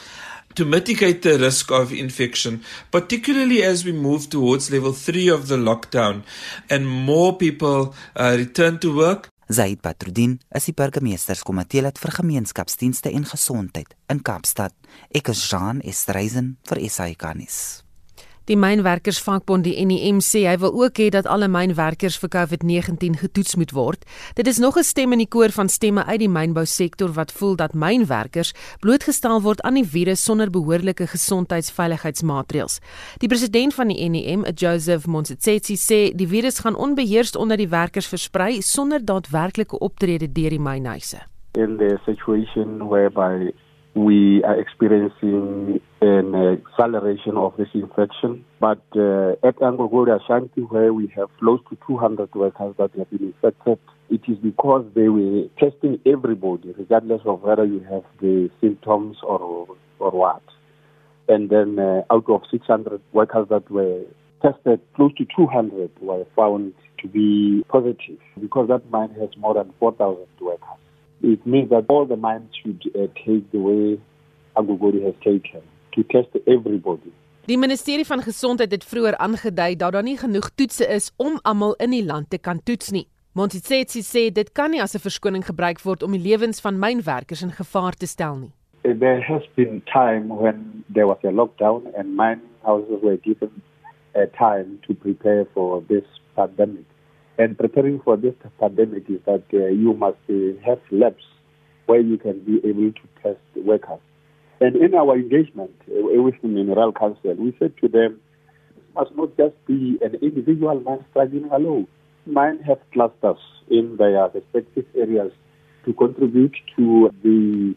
[0.57, 5.59] to mitigate the risk of infection, particularly as we move towards level 3 of the
[5.59, 6.25] lockdown
[6.69, 9.29] and more people uh, return to work.
[9.51, 14.77] Zaid Patrudin is die burgemeesterskomitee lid vir gemeenskapsdienste en gesondheid in Kaapstad.
[15.11, 17.57] Ek is Jean Estreisen vir SAICanis.
[18.49, 23.57] Die mynwerkersvakbond die NEM sê hy wil ook hê dat alle mynwerkers vir COVID-19 getoets
[23.61, 24.07] moet word.
[24.35, 27.57] Dit is nog 'n stem in die koor van stemme uit die mynbousektor wat voel
[27.57, 32.81] dat mynwerkers blootgestel word aan die virus sonder behoorlike gesondheidsveiligheidsmaatreëls.
[33.19, 38.07] Die president van die NEM, Joseph Monsetsetse, sê die virus gaan onbeheerst onder die werkers
[38.07, 41.21] versprei sonder daadwerklike optrede deur die mynhuise.
[41.53, 43.53] In the situation whereby
[43.95, 48.45] we are experiencing an acceleration of this infection.
[48.61, 53.35] But uh, at Angogori Ashanti, where we have close to 200 workers that have been
[53.35, 53.79] infected,
[54.09, 59.67] it is because they were testing everybody, regardless of whether you have the symptoms or,
[59.99, 60.43] or what.
[61.29, 64.03] And then uh, out of 600 workers that were
[64.43, 69.73] tested, close to 200 were found to be positive because that mine has more than
[69.79, 70.79] 4,000 workers.
[71.23, 73.99] It means that all the mines should uh, take the way
[74.57, 75.63] Angogori has taken
[75.93, 77.13] to test everybody.
[77.47, 81.75] Die ministerie van gesondheid het vroeër aangedui dat daar nie genoeg toetse is om almal
[81.75, 83.07] in die land te kan toets nie.
[83.33, 87.43] Montsetsi sê dit kan nie as 'n verskoning gebruik word om die lewens van mynwerkers
[87.43, 88.53] in gevaar te stel nie.
[88.83, 93.63] There has been time when there was a lockdown and mine houses were given
[94.15, 96.05] a time to prepare for this
[96.35, 96.90] pandemic.
[97.41, 101.25] And preparing for this pandemic is that uh, you must uh, have labs
[101.87, 104.01] where you can be able to test workers.
[104.61, 108.21] And in our engagement uh, with the Mineral Council, we said to them,
[108.77, 111.87] it must not just be an individual man struggling alone.
[112.27, 115.33] Mine have clusters in their respective areas
[115.87, 117.75] to contribute to the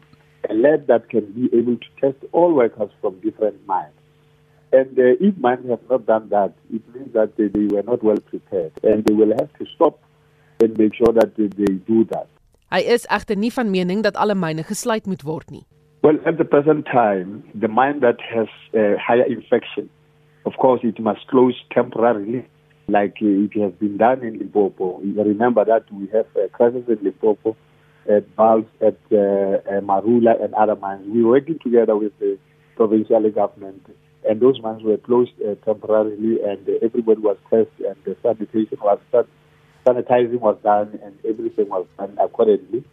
[0.53, 3.93] lab that can be able to test all workers from different mines.
[4.73, 8.03] And uh, if mines have not done that, it means that they, they were not
[8.03, 8.71] well prepared.
[8.83, 9.99] And they will have to stop
[10.59, 12.27] and make sure that they, they do that.
[12.73, 15.61] Hy is egter nie van mening dat alle myne gesluit moet word nie.
[16.01, 19.91] Well, at the present time, the mine that has a higher infection,
[20.45, 22.41] of course, it must close temporarily,
[22.87, 24.99] like it has been done in Limpopo.
[25.03, 27.55] Remember that we have a crisis in Limpopo,
[28.09, 31.05] at Bals, at uh, uh, Marula, and other mines.
[31.07, 32.37] We were working together with the
[32.75, 33.85] provincial government,
[34.27, 38.77] and those mines were closed uh, temporarily, and uh, everybody was tested, and the sanitation
[38.81, 39.27] was done,
[39.85, 42.83] sanitizing was done, and everything was done accordingly.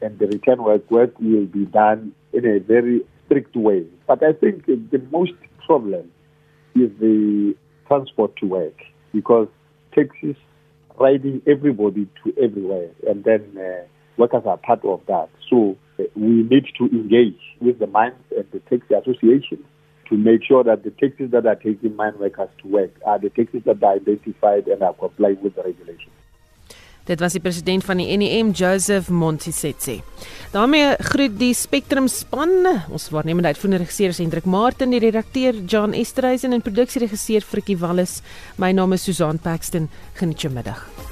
[0.00, 3.86] And the return work, work will be done in a very strict way.
[4.06, 5.32] But I think the most
[5.64, 6.10] problem
[6.74, 7.54] is the
[7.86, 9.48] transport to work because
[9.94, 10.36] taxis
[10.98, 15.28] riding everybody to everywhere, and then uh, workers are part of that.
[15.48, 19.64] So uh, we need to engage with the mines and the taxi associations
[20.12, 23.30] to make sure that the taxis that are taking mine workers to work are the
[23.30, 26.12] taxis that are identified and are complying with the regulations.
[27.04, 29.96] Dit was die president van die NEM Joseph Montisetse.
[30.52, 32.50] daarmee groet die Spectrum span.
[32.90, 38.20] Ons waarnemende uitvoerende regisseur Hendrik Martin, die redakteur John Esterhuizen en produksieregisseur Frikkie Wallis.
[38.56, 39.88] My naam is Susan Paxton.
[40.14, 41.11] Geniet jou middag.